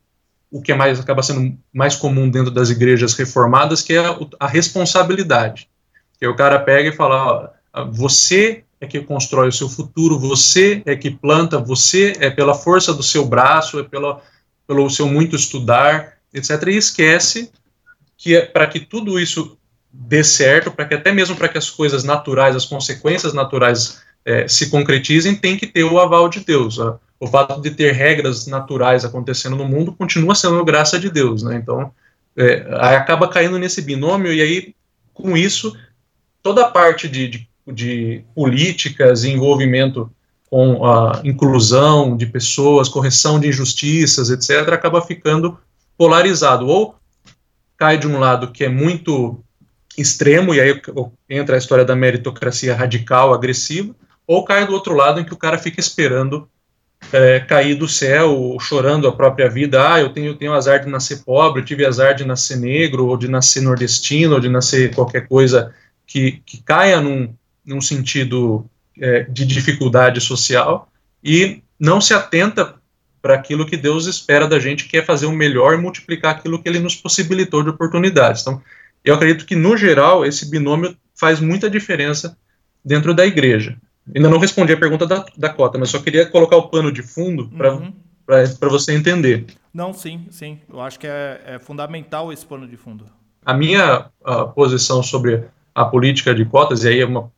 o 0.51 0.61
que 0.61 0.71
é 0.71 0.75
mais 0.75 1.01
acaba 1.01 1.23
sendo 1.23 1.59
mais 1.73 1.97
comum 1.97 2.29
dentro 2.29 2.51
das 2.51 2.71
igrejas 2.71 3.15
reformadas, 3.15 3.83
que 3.83 3.95
é 3.95 4.05
a, 4.39 4.47
responsabilidade. 4.47 5.69
Que 6.19 6.27
o 6.27 6.37
cara 6.37 6.59
pega 6.59 6.91
e 6.91 6.97
fala: 6.97 7.55
ó, 7.75 7.85
você 7.87 8.65
é 8.81 8.87
que 8.87 9.01
constrói 9.01 9.49
o 9.49 9.53
seu 9.53 9.69
futuro, 9.69 10.19
você 10.19 10.83
é 10.85 10.95
que 10.95 11.11
planta, 11.11 11.59
você 11.59 12.15
é 12.21 12.31
pela 12.31 12.55
força 12.55 12.93
do 12.93 13.03
seu 13.03 13.27
braço, 13.27 13.79
é 13.79 13.83
pela, 13.83 14.23
pelo 14.67 14.89
seu 14.91 15.09
muito 15.09 15.35
estudar, 15.35 16.16
etc. 16.39 16.69
E 16.69 16.77
esquece 16.77 17.51
que 18.17 18.37
é, 18.37 18.43
para 18.45 18.67
que 18.67 18.81
tudo 18.81 19.19
isso 19.19 19.57
dê 19.93 20.23
certo, 20.23 20.71
para 20.71 20.85
que 20.85 20.95
até 20.95 21.13
mesmo 21.13 21.37
para 21.37 21.49
que 21.49 21.59
as 21.59 21.71
coisas 21.71 22.05
naturais, 22.05 22.55
as 22.55 22.67
consequências 22.67 23.33
naturais 23.33 24.03
é, 24.25 24.47
se 24.47 24.69
concretizem, 24.69 25.35
tem 25.35 25.57
que 25.57 25.67
ter 25.67 25.85
o 25.85 25.99
aval 25.99 26.29
de 26.29 26.41
Deus. 26.41 26.79
O 27.19 27.27
fato 27.27 27.61
de 27.61 27.71
ter 27.71 27.93
regras 27.93 28.47
naturais 28.47 29.05
acontecendo 29.05 29.57
no 29.57 29.65
mundo 29.65 29.93
continua 29.93 30.35
sendo 30.35 30.65
graça 30.65 30.99
de 30.99 31.09
Deus, 31.09 31.43
né? 31.43 31.57
Então, 31.57 31.91
é, 32.37 32.67
acaba 32.73 33.29
caindo 33.29 33.59
nesse 33.59 33.81
binômio 33.81 34.33
e 34.33 34.43
aí, 34.43 34.75
com 35.15 35.37
isso, 35.37 35.75
toda 36.43 36.63
a 36.63 36.71
parte 36.71 37.09
de, 37.09 37.29
de, 37.29 37.49
de 37.67 38.25
políticas 38.35 39.25
e 39.25 39.31
envolvimento 39.31 40.11
com 40.51 40.85
a 40.85 41.21
inclusão 41.25 42.17
de 42.17 42.27
pessoas, 42.27 42.89
correção 42.89 43.41
de 43.41 43.49
injustiças, 43.49 44.31
etc., 44.31 44.73
acaba 44.73 45.01
ficando 45.01 45.59
polarizado. 45.97 46.67
Ou 46.67 46.97
cai 47.77 47.99
de 47.99 48.07
um 48.07 48.19
lado 48.19 48.53
que 48.53 48.65
é 48.65 48.69
muito 48.69 49.43
extremo, 49.97 50.55
e 50.55 50.61
aí 50.61 50.81
entra 51.29 51.57
a 51.57 51.59
história 51.59 51.85
da 51.85 51.97
meritocracia 51.97 52.75
radical, 52.75 53.33
agressiva, 53.33 53.95
ou 54.27 54.45
cai 54.45 54.67
do 54.67 54.73
outro 54.73 54.95
lado 54.95 55.21
em 55.21 55.25
que 55.25 55.33
o 55.33 55.39
cara 55.39 55.57
fica 55.59 55.81
esperando 55.81 56.49
é, 57.13 57.41
cair 57.41 57.75
do 57.75 57.89
céu, 57.89 58.57
chorando 58.61 59.07
a 59.07 59.13
própria 59.13 59.49
vida. 59.49 59.93
Ah, 59.93 60.01
eu 60.01 60.11
tenho, 60.11 60.35
tenho 60.35 60.53
azar 60.53 60.85
de 60.85 60.91
nascer 60.91 61.23
pobre, 61.25 61.61
eu 61.61 61.65
tive 61.65 61.85
azar 61.87 62.15
de 62.15 62.25
nascer 62.25 62.57
negro, 62.57 63.07
ou 63.07 63.17
de 63.17 63.29
nascer 63.29 63.63
nordestino, 63.63 64.35
ou 64.35 64.41
de 64.41 64.49
nascer 64.49 64.95
qualquer 64.95 65.27
coisa 65.29 65.73
que, 66.07 66.43
que 66.45 66.63
caia 66.63 67.01
num, 67.01 67.33
num 67.65 67.81
sentido 67.81 68.69
é, 69.01 69.23
de 69.25 69.47
dificuldade 69.47 70.21
social, 70.21 70.91
e 71.23 71.63
não 71.79 72.01
se 72.01 72.15
atenta 72.15 72.75
para 73.27 73.35
aquilo 73.35 73.67
que 73.67 73.77
Deus 73.77 74.07
espera 74.07 74.47
da 74.47 74.61
gente, 74.61 74.87
que 74.87 74.97
é 74.97 75.03
fazer 75.03 75.27
o 75.27 75.33
melhor 75.33 75.75
e 75.75 75.77
multiplicar 75.77 76.37
aquilo 76.37 76.63
que 76.63 76.69
Ele 76.69 76.79
nos 76.79 76.95
possibilitou 76.95 77.61
de 77.61 77.71
oportunidades. 77.71 78.43
Então, 78.43 78.63
eu 79.05 79.17
acredito 79.17 79.45
que, 79.45 79.57
no 79.57 79.77
geral, 79.77 80.25
esse 80.25 80.49
binômio 80.49 80.97
faz 81.13 81.41
muita 81.41 81.69
diferença 81.69 82.39
dentro 82.85 83.13
da 83.13 83.27
igreja. 83.27 83.77
Ainda 84.15 84.31
não 84.31 84.39
respondi 84.39 84.73
a 84.73 84.77
pergunta 84.77 85.09
da, 85.09 85.27
da 85.37 85.49
cota, 85.49 85.77
mas 85.77 85.89
só 85.89 85.99
queria 85.99 86.25
colocar 86.25 86.55
o 86.57 86.69
pano 86.69 86.93
de 86.93 87.03
fundo 87.03 87.49
para 87.49 87.75
uhum. 87.75 87.93
você 88.71 88.93
entender. 88.93 89.47
Não, 89.75 89.93
sim, 89.93 90.29
sim. 90.31 90.61
Eu 90.73 90.81
acho 90.81 90.97
que 90.97 91.09
é, 91.09 91.41
é 91.47 91.59
fundamental 91.59 92.33
esse 92.33 92.47
pano 92.47 92.69
de 92.69 92.77
fundo. 92.77 93.09
A 93.45 93.53
minha 93.53 94.07
a 94.25 94.45
posição 94.45 95.03
sobre 95.03 95.43
a 95.75 95.85
política 95.85 96.33
de 96.33 96.45
cotas, 96.45 96.85
e 96.85 96.91
aí 96.91 97.01
é 97.01 97.07
uma, 97.07 97.33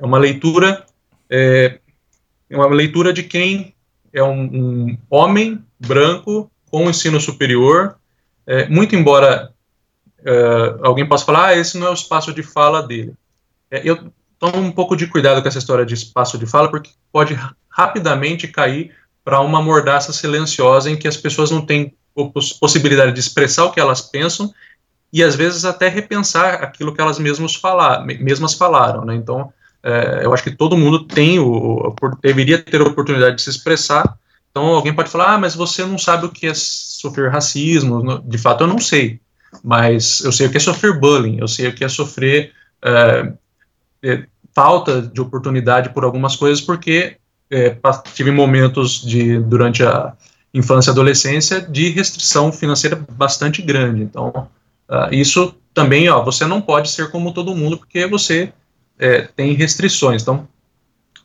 é 0.00 0.04
uma 0.04 0.18
leitura 0.18 0.84
é, 1.30 1.78
é 2.50 2.56
uma 2.56 2.66
leitura 2.74 3.12
de 3.12 3.22
quem 3.22 3.72
é 4.12 4.22
um, 4.22 4.42
um 4.42 4.98
homem 5.10 5.64
branco 5.78 6.50
com 6.70 6.88
ensino 6.88 7.20
superior, 7.20 7.96
é, 8.46 8.68
muito 8.68 8.94
embora 8.94 9.52
é, 10.24 10.76
alguém 10.82 11.06
possa 11.06 11.24
falar, 11.24 11.46
ah, 11.46 11.56
esse 11.56 11.78
não 11.78 11.86
é 11.86 11.90
o 11.90 11.94
espaço 11.94 12.32
de 12.32 12.42
fala 12.42 12.82
dele. 12.82 13.14
É, 13.70 13.80
eu 13.84 14.12
tomo 14.38 14.58
um 14.58 14.72
pouco 14.72 14.96
de 14.96 15.06
cuidado 15.06 15.42
com 15.42 15.48
essa 15.48 15.58
história 15.58 15.84
de 15.84 15.94
espaço 15.94 16.38
de 16.38 16.46
fala, 16.46 16.70
porque 16.70 16.90
pode 17.12 17.38
rapidamente 17.68 18.48
cair 18.48 18.94
para 19.24 19.40
uma 19.40 19.62
mordaça 19.62 20.12
silenciosa 20.12 20.90
em 20.90 20.96
que 20.96 21.08
as 21.08 21.16
pessoas 21.16 21.50
não 21.50 21.64
têm 21.64 21.94
possibilidade 22.60 23.12
de 23.12 23.20
expressar 23.20 23.64
o 23.64 23.70
que 23.70 23.78
elas 23.78 24.00
pensam 24.00 24.52
e 25.12 25.22
às 25.22 25.34
vezes 25.34 25.64
até 25.64 25.88
repensar 25.88 26.62
aquilo 26.62 26.94
que 26.94 27.00
elas 27.00 27.18
mesmas, 27.18 27.54
falar, 27.54 28.04
mesmas 28.04 28.54
falaram, 28.54 29.04
né? 29.04 29.14
Então, 29.14 29.52
é, 29.88 30.20
eu 30.22 30.34
acho 30.34 30.42
que 30.42 30.50
todo 30.50 30.76
mundo 30.76 31.04
tem 31.04 31.38
o, 31.38 31.94
deveria 32.22 32.58
ter 32.62 32.78
a 32.82 32.84
oportunidade 32.84 33.36
de 33.36 33.42
se 33.42 33.48
expressar. 33.48 34.18
Então 34.50 34.66
alguém 34.66 34.94
pode 34.94 35.08
falar, 35.08 35.34
ah, 35.34 35.38
mas 35.38 35.54
você 35.54 35.82
não 35.84 35.96
sabe 35.96 36.26
o 36.26 36.28
que 36.28 36.46
é 36.46 36.52
sofrer 36.54 37.30
racismo. 37.30 38.20
De 38.20 38.36
fato, 38.36 38.64
eu 38.64 38.68
não 38.68 38.78
sei, 38.78 39.18
mas 39.64 40.20
eu 40.20 40.30
sei 40.30 40.46
o 40.46 40.50
que 40.50 40.58
é 40.58 40.60
sofrer 40.60 41.00
bullying, 41.00 41.38
eu 41.38 41.48
sei 41.48 41.68
o 41.68 41.74
que 41.74 41.84
é 41.84 41.88
sofrer 41.88 42.52
é, 42.84 43.32
é, 44.02 44.24
falta 44.54 45.00
de 45.00 45.22
oportunidade 45.22 45.88
por 45.90 46.04
algumas 46.04 46.36
coisas, 46.36 46.60
porque 46.60 47.16
é, 47.50 47.74
tive 48.12 48.30
momentos 48.30 49.00
de 49.00 49.38
durante 49.38 49.82
a 49.82 50.12
infância 50.52 50.90
e 50.90 50.92
adolescência 50.92 51.62
de 51.62 51.88
restrição 51.88 52.52
financeira 52.52 52.98
bastante 53.12 53.62
grande. 53.62 54.02
Então, 54.02 54.48
uh, 54.88 55.12
isso 55.12 55.54
também, 55.72 56.10
ó, 56.10 56.22
você 56.22 56.44
não 56.44 56.60
pode 56.60 56.90
ser 56.90 57.10
como 57.10 57.32
todo 57.32 57.56
mundo, 57.56 57.78
porque 57.78 58.06
você 58.06 58.52
é, 58.98 59.22
tem 59.22 59.52
restrições. 59.54 60.22
Então, 60.22 60.48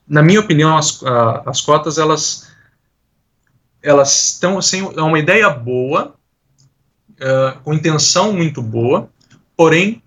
na 0.08 0.22
minha 0.22 0.40
opinião, 0.40 0.78
as, 0.78 1.02
a, 1.04 1.44
as 1.46 1.62
cotas 1.62 1.98
elas 1.98 2.52
elas 3.82 4.32
estão 4.32 4.58
assim, 4.58 4.90
é 4.96 5.02
uma 5.02 5.20
ideia 5.20 5.50
boa, 5.50 6.16
uh, 7.20 7.60
com 7.64 7.74
intenção 7.74 8.32
muito 8.32 8.62
boa, 8.62 9.10
porém 9.58 10.02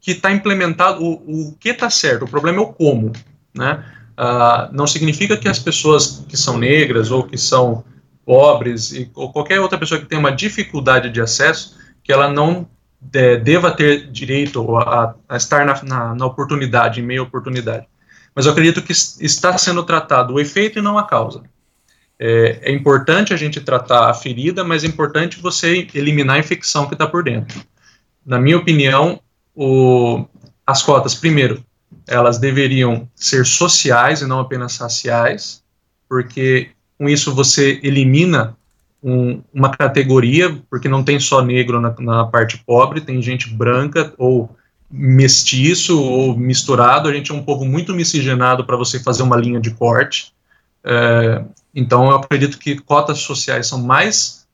que 0.00 0.12
está 0.12 0.32
implementado 0.32 1.04
o, 1.04 1.50
o 1.50 1.56
que 1.60 1.68
está 1.68 1.90
certo. 1.90 2.24
O 2.24 2.28
problema 2.28 2.58
é 2.58 2.60
o 2.62 2.72
como, 2.72 3.12
né? 3.54 3.84
Uh, 4.18 4.72
não 4.72 4.86
significa 4.86 5.36
que 5.36 5.48
as 5.48 5.58
pessoas 5.58 6.24
que 6.28 6.36
são 6.36 6.56
negras 6.56 7.10
ou 7.10 7.24
que 7.24 7.36
são 7.36 7.84
pobres 8.24 8.92
e, 8.92 9.10
ou 9.14 9.32
qualquer 9.32 9.60
outra 9.60 9.78
pessoa 9.78 10.00
que 10.00 10.06
tem 10.06 10.18
uma 10.18 10.30
dificuldade 10.30 11.10
de 11.10 11.20
acesso 11.20 11.76
que 12.02 12.12
ela 12.12 12.28
não 12.28 12.66
de, 13.04 13.38
deva 13.38 13.70
ter 13.70 14.10
direito 14.10 14.76
a, 14.76 15.14
a 15.28 15.36
estar 15.36 15.64
na, 15.64 15.82
na, 15.82 16.14
na, 16.14 16.26
oportunidade, 16.26 17.00
em 17.00 17.04
meio 17.04 17.22
à 17.22 17.24
oportunidade. 17.24 17.86
Mas 18.34 18.46
eu 18.46 18.52
acredito 18.52 18.82
que 18.82 18.92
está 18.92 19.56
sendo 19.58 19.84
tratado 19.84 20.34
o 20.34 20.40
efeito 20.40 20.78
e 20.78 20.82
não 20.82 20.98
a 20.98 21.06
causa. 21.06 21.42
É, 22.18 22.60
é 22.62 22.72
importante 22.72 23.32
a 23.32 23.36
gente 23.36 23.60
tratar 23.60 24.10
a 24.10 24.14
ferida, 24.14 24.64
mas 24.64 24.82
é 24.82 24.86
importante 24.86 25.40
você 25.40 25.86
eliminar 25.94 26.36
a 26.36 26.38
infecção 26.38 26.86
que 26.86 26.94
está 26.94 27.06
por 27.06 27.22
dentro. 27.22 27.60
Na 28.24 28.38
minha 28.40 28.56
opinião, 28.56 29.20
o, 29.54 30.24
as 30.66 30.82
cotas, 30.82 31.14
primeiro, 31.14 31.62
elas 32.06 32.38
deveriam 32.38 33.08
ser 33.14 33.46
sociais 33.46 34.20
e 34.20 34.26
não 34.26 34.40
apenas 34.40 34.76
raciais, 34.78 35.62
porque 36.08 36.70
com 36.98 37.08
isso 37.08 37.34
você 37.34 37.80
elimina 37.82 38.56
um, 39.04 39.42
uma 39.52 39.68
categoria, 39.68 40.58
porque 40.70 40.88
não 40.88 41.04
tem 41.04 41.20
só 41.20 41.42
negro 41.42 41.78
na, 41.78 41.94
na, 42.00 42.24
parte 42.24 42.56
pobre, 42.64 43.02
tem 43.02 43.20
gente 43.20 43.50
branca 43.50 44.14
ou 44.16 44.56
mestiço 44.90 46.02
ou 46.02 46.34
misturado. 46.34 47.06
A 47.06 47.12
gente 47.12 47.30
é 47.30 47.34
um 47.34 47.42
povo 47.42 47.66
muito 47.66 47.94
miscigenado 47.94 48.64
para 48.64 48.78
você 48.78 48.98
fazer 48.98 49.22
uma 49.22 49.36
linha 49.36 49.60
de 49.60 49.72
corte. 49.72 50.32
É, 50.82 51.44
então, 51.74 52.10
eu 52.10 52.16
acredito 52.16 52.58
que 52.58 52.76
cotas 52.76 53.18
sociais 53.18 53.66
são 53.66 53.82
mais 53.82 54.46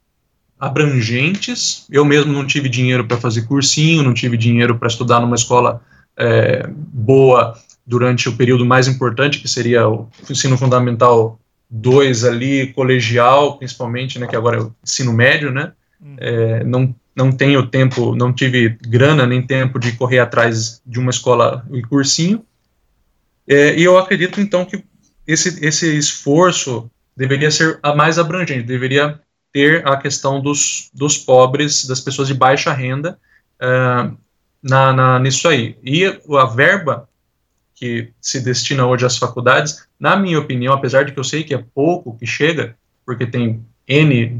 abrangentes. 0.59 1.87
Eu 1.89 2.05
mesmo 2.05 2.33
não 2.33 2.45
tive 2.45 2.69
dinheiro 2.69 3.07
para 3.07 3.19
fazer 3.19 3.43
cursinho, 3.43 4.03
não 4.03 4.13
tive 4.13 4.37
dinheiro 4.37 4.77
para 4.77 4.89
estudar 4.89 5.21
numa 5.21 5.37
escola 5.37 5.81
é, 6.17 6.69
boa 6.69 7.57
durante 7.87 8.29
o 8.29 8.37
período 8.37 8.65
mais 8.65 8.89
importante, 8.89 9.39
que 9.39 9.49
seria 9.49 9.89
o 9.89 10.09
ensino 10.29 10.59
fundamental 10.59 11.40
dois 11.71 12.25
ali, 12.25 12.73
colegial, 12.73 13.57
principalmente, 13.59 14.19
né, 14.19 14.27
que 14.27 14.37
agora 14.37 14.59
é 14.59 14.61
o 14.61 14.75
ensino 14.83 15.13
médio, 15.13 15.51
né, 15.51 15.73
hum. 16.03 16.17
é, 16.19 16.65
não, 16.65 16.95
não 17.15 17.31
tenho 17.31 17.67
tempo, 17.67 18.15
não 18.17 18.33
tive 18.33 18.77
grana 18.81 19.27
nem 19.27 19.41
tempo 19.41 19.79
de 19.79 19.93
correr 19.93 20.19
atrás 20.19 20.83
de 20.85 20.99
uma 20.99 21.11
escola 21.11 21.65
e 21.73 21.83
cursinho, 21.83 22.45
é, 23.49 23.77
e 23.77 23.83
eu 23.83 23.99
acredito, 23.99 24.41
então, 24.41 24.65
que 24.65 24.85
esse, 25.27 25.65
esse 25.65 25.99
esforço 25.99 26.91
deveria 27.17 27.51
ser 27.51 27.79
a 27.83 27.95
mais 27.95 28.19
abrangente, 28.19 28.63
deveria 28.63 29.21
ter 29.53 29.87
a 29.87 29.97
questão 29.97 30.41
dos, 30.41 30.91
dos 30.95 31.19
pobres, 31.19 31.85
das 31.85 32.01
pessoas 32.01 32.29
de 32.29 32.35
baixa 32.35 32.73
renda, 32.73 33.19
uh, 33.61 34.17
na, 34.63 34.93
na, 34.93 35.19
nisso 35.19 35.49
aí. 35.49 35.77
E 35.83 36.05
a 36.07 36.45
verba 36.45 37.09
que 37.81 38.13
se 38.21 38.41
destina 38.41 38.87
hoje 38.87 39.07
às 39.07 39.17
faculdades, 39.17 39.87
na 39.99 40.15
minha 40.15 40.39
opinião, 40.39 40.75
apesar 40.75 41.03
de 41.07 41.13
que 41.13 41.19
eu 41.19 41.25
sei 41.25 41.43
que 41.43 41.55
é 41.55 41.65
pouco 41.75 42.15
que 42.19 42.27
chega, 42.27 42.77
porque 43.07 43.27
tem 43.27 43.65
N 43.89 44.39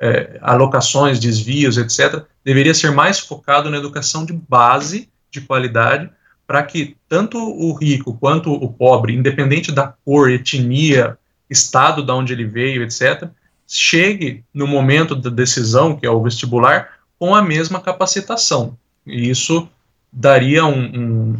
é, 0.00 0.36
alocações, 0.42 1.20
desvios, 1.20 1.78
etc., 1.78 2.24
deveria 2.44 2.74
ser 2.74 2.90
mais 2.90 3.20
focado 3.20 3.70
na 3.70 3.76
educação 3.76 4.26
de 4.26 4.32
base, 4.32 5.08
de 5.30 5.40
qualidade, 5.40 6.10
para 6.44 6.60
que 6.64 6.96
tanto 7.08 7.38
o 7.38 7.72
rico 7.72 8.14
quanto 8.14 8.52
o 8.52 8.72
pobre, 8.72 9.14
independente 9.14 9.70
da 9.70 9.94
cor, 10.04 10.28
etnia, 10.28 11.16
estado 11.48 12.02
de 12.02 12.10
onde 12.10 12.32
ele 12.32 12.44
veio, 12.44 12.82
etc., 12.82 13.28
chegue 13.66 14.44
no 14.52 14.66
momento 14.66 15.14
da 15.14 15.30
decisão, 15.30 15.96
que 15.96 16.04
é 16.04 16.10
o 16.10 16.20
vestibular, 16.20 16.98
com 17.16 17.32
a 17.32 17.40
mesma 17.40 17.80
capacitação. 17.80 18.76
E 19.06 19.30
isso 19.30 19.68
daria 20.12 20.66
um, 20.66 21.32
um 21.32 21.36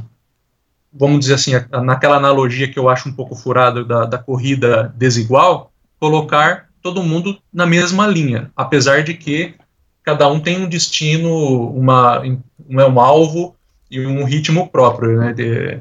vamos 0.92 1.20
dizer 1.20 1.34
assim, 1.34 1.52
naquela 1.84 2.16
analogia 2.16 2.70
que 2.70 2.78
eu 2.78 2.88
acho 2.88 3.08
um 3.08 3.12
pouco 3.12 3.34
furada 3.34 3.84
da, 3.84 4.04
da 4.04 4.18
corrida 4.18 4.92
desigual, 4.96 5.72
colocar 5.98 6.68
todo 6.82 7.02
mundo 7.02 7.38
na 7.52 7.64
mesma 7.64 8.06
linha, 8.06 8.50
apesar 8.56 9.02
de 9.02 9.14
que 9.14 9.54
cada 10.02 10.28
um 10.28 10.40
tem 10.40 10.60
um 10.60 10.68
destino, 10.68 11.70
uma, 11.70 12.20
um, 12.20 12.40
é 12.80 12.86
um 12.86 13.00
alvo 13.00 13.54
e 13.90 14.04
um 14.04 14.24
ritmo 14.24 14.68
próprio. 14.68 15.16
Né? 15.18 15.32
De, 15.32 15.80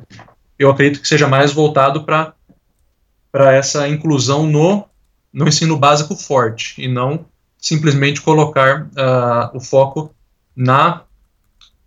eu 0.58 0.70
acredito 0.70 1.02
que 1.02 1.08
seja 1.08 1.28
mais 1.28 1.52
voltado 1.52 2.04
para 2.04 2.34
essa 3.34 3.88
inclusão 3.88 4.46
no, 4.46 4.86
no 5.34 5.48
ensino 5.48 5.76
básico 5.76 6.16
forte 6.16 6.82
e 6.82 6.88
não 6.88 7.26
simplesmente 7.58 8.22
colocar 8.22 8.84
uh, 8.84 9.56
o 9.56 9.60
foco 9.60 10.14
na 10.56 11.04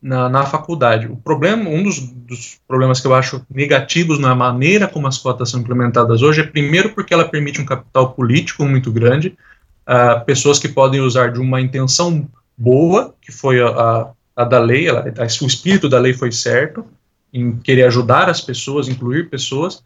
na, 0.05 0.29
na 0.29 0.45
faculdade. 0.45 1.07
O 1.07 1.17
problema, 1.17 1.71
um 1.71 1.83
dos, 1.83 2.14
dos, 2.27 2.59
problemas 2.67 3.01
que 3.01 3.07
eu 3.07 3.15
acho 3.15 3.45
negativos 3.51 4.19
na 4.19 4.35
maneira 4.35 4.89
como 4.89 5.07
as 5.07 5.19
cotas 5.19 5.51
são 5.51 5.61
implementadas 5.61 6.23
hoje 6.23 6.41
é 6.41 6.45
primeiro 6.45 6.91
porque 6.91 7.13
ela 7.13 7.29
permite 7.29 7.61
um 7.61 7.65
capital 7.65 8.13
político 8.13 8.65
muito 8.65 8.91
grande, 8.91 9.37
uh, 9.89 10.25
pessoas 10.25 10.59
que 10.59 10.69
podem 10.69 11.01
usar 11.01 11.33
de 11.33 11.41
uma 11.41 11.61
intenção 11.61 12.29
boa, 12.57 13.15
que 13.21 13.33
foi 13.33 13.61
a, 13.61 13.69
a, 13.69 14.11
a 14.37 14.45
da 14.45 14.59
lei, 14.59 14.89
ela, 14.89 15.05
o 15.43 15.47
espírito 15.47 15.89
da 15.89 15.99
lei 15.99 16.15
foi 16.15 16.33
certo, 16.33 16.85
em 17.33 17.57
querer 17.59 17.85
ajudar 17.85 18.29
as 18.29 18.41
pessoas, 18.41 18.89
incluir 18.89 19.29
pessoas, 19.29 19.83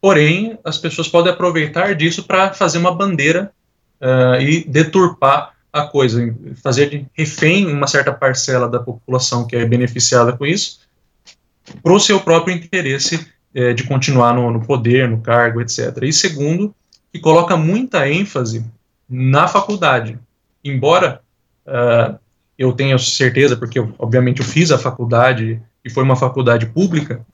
porém 0.00 0.58
as 0.64 0.78
pessoas 0.78 1.08
podem 1.08 1.32
aproveitar 1.32 1.94
disso 1.94 2.24
para 2.24 2.52
fazer 2.52 2.78
uma 2.78 2.94
bandeira 2.94 3.52
uh, 4.00 4.40
e 4.40 4.64
deturpar 4.64 5.52
a 5.72 5.82
coisa, 5.82 6.34
fazer 6.62 6.88
de 6.88 7.06
refém 7.12 7.66
uma 7.66 7.86
certa 7.86 8.12
parcela 8.12 8.68
da 8.68 8.80
população 8.80 9.46
que 9.46 9.54
é 9.54 9.66
beneficiada 9.66 10.32
com 10.32 10.46
isso, 10.46 10.80
para 11.82 11.92
o 11.92 12.00
seu 12.00 12.20
próprio 12.20 12.54
interesse 12.54 13.26
é, 13.54 13.72
de 13.72 13.84
continuar 13.84 14.34
no, 14.34 14.50
no, 14.50 14.60
poder, 14.60 15.08
no 15.08 15.20
cargo, 15.20 15.60
etc. 15.60 15.96
E 16.02 16.12
segundo, 16.12 16.74
que 17.12 17.18
coloca 17.18 17.56
muita 17.56 18.08
ênfase 18.08 18.64
na 19.08 19.48
faculdade. 19.48 20.18
Embora 20.62 21.20
uh, 21.66 22.18
eu 22.58 22.72
tenha 22.72 22.98
certeza, 22.98 23.56
porque 23.56 23.78
eu, 23.78 23.94
obviamente 23.98 24.40
eu 24.40 24.46
fiz 24.46 24.70
a 24.70 24.78
faculdade 24.78 25.62
e 25.84 25.90
foi 25.90 26.02
uma 26.02 26.16
faculdade 26.16 26.66
pública, 26.66 27.24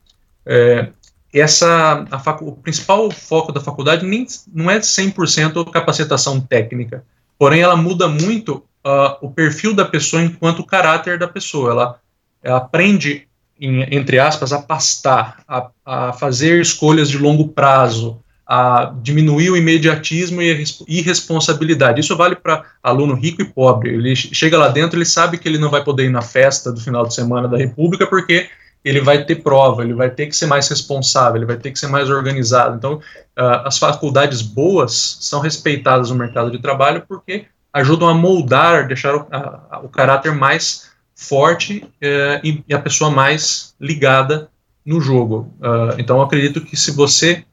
é, 0.47 0.88
essa 1.33 2.07
facu, 2.23 2.47
o 2.47 2.57
principal 2.57 3.11
foco 3.11 3.51
da 3.51 3.61
faculdade 3.61 4.07
nem, 4.07 4.25
não 4.53 4.70
é 4.70 4.79
100% 4.79 5.68
capacitação 5.70 6.40
técnica, 6.40 7.05
porém 7.37 7.61
ela 7.61 7.77
muda 7.77 8.07
muito 8.07 8.62
uh, 8.87 9.16
o 9.20 9.31
perfil 9.31 9.75
da 9.75 9.85
pessoa 9.85 10.23
enquanto 10.23 10.61
o 10.61 10.66
caráter 10.66 11.18
da 11.18 11.27
pessoa. 11.27 11.73
Ela, 11.73 12.01
ela 12.42 12.59
aprende 12.59 13.27
em, 13.61 13.83
entre 13.95 14.19
aspas, 14.19 14.53
a 14.53 14.61
pastar, 14.61 15.43
a, 15.49 15.69
a 15.85 16.12
fazer 16.12 16.61
escolhas 16.61 17.09
de 17.09 17.19
longo 17.19 17.49
prazo, 17.49 18.21
a 18.47 18.93
diminuir 19.03 19.51
o 19.51 19.57
imediatismo 19.57 20.43
e 20.43 20.53
a 20.53 20.64
irresponsabilidade. 20.87 22.01
Isso 22.01 22.17
vale 22.17 22.37
para 22.37 22.64
aluno 22.83 23.14
rico 23.14 23.40
e 23.40 23.45
pobre. 23.45 23.95
Ele 23.95 24.14
chega 24.14 24.59
lá 24.59 24.69
dentro, 24.69 24.99
ele 24.99 25.07
sabe 25.07 25.38
que 25.38 25.49
ele 25.49 25.59
não 25.59 25.71
vai 25.71 25.83
poder 25.83 26.05
ir 26.05 26.11
na 26.11 26.21
festa 26.21 26.71
do 26.71 26.81
final 26.81 27.07
de 27.07 27.14
semana 27.14 27.49
da 27.49 27.57
República 27.57 28.07
porque 28.07 28.49
ele 28.85 29.01
vai 29.01 29.25
ter 29.25 29.37
prova, 29.37 29.83
ele 29.83 29.95
vai 29.95 30.11
ter 30.11 30.27
que 30.27 30.37
ser 30.37 30.45
mais 30.45 30.69
responsável, 30.69 31.37
ele 31.37 31.47
vai 31.47 31.57
ter 31.57 31.71
que 31.71 31.79
ser 31.79 31.87
mais 31.87 32.11
organizado. 32.11 32.77
Então, 32.77 32.97
uh, 32.97 33.64
as 33.64 33.79
faculdades 33.79 34.43
boas 34.43 35.17
são 35.23 35.40
respeitadas 35.40 36.11
no 36.11 36.17
mercado 36.17 36.51
de 36.51 36.59
trabalho 36.59 37.03
porque 37.09 37.47
ajudam 37.73 38.09
a 38.09 38.14
moldar, 38.14 38.87
deixar 38.87 39.17
o, 39.17 39.27
a, 39.33 39.81
o 39.83 39.88
caráter 39.88 40.33
mais 40.35 40.90
forte 41.14 41.85
uh, 41.85 42.40
e, 42.42 42.74
a 42.74 42.79
pessoa 42.79 43.11
mais 43.11 43.74
ligada 43.81 44.48
no 44.85 45.00
jogo. 45.00 45.53
Uh, 45.61 45.98
então, 45.98 46.20
acredito 46.20 46.61
que 46.61 46.77
se 46.77 46.90
você 46.90 47.44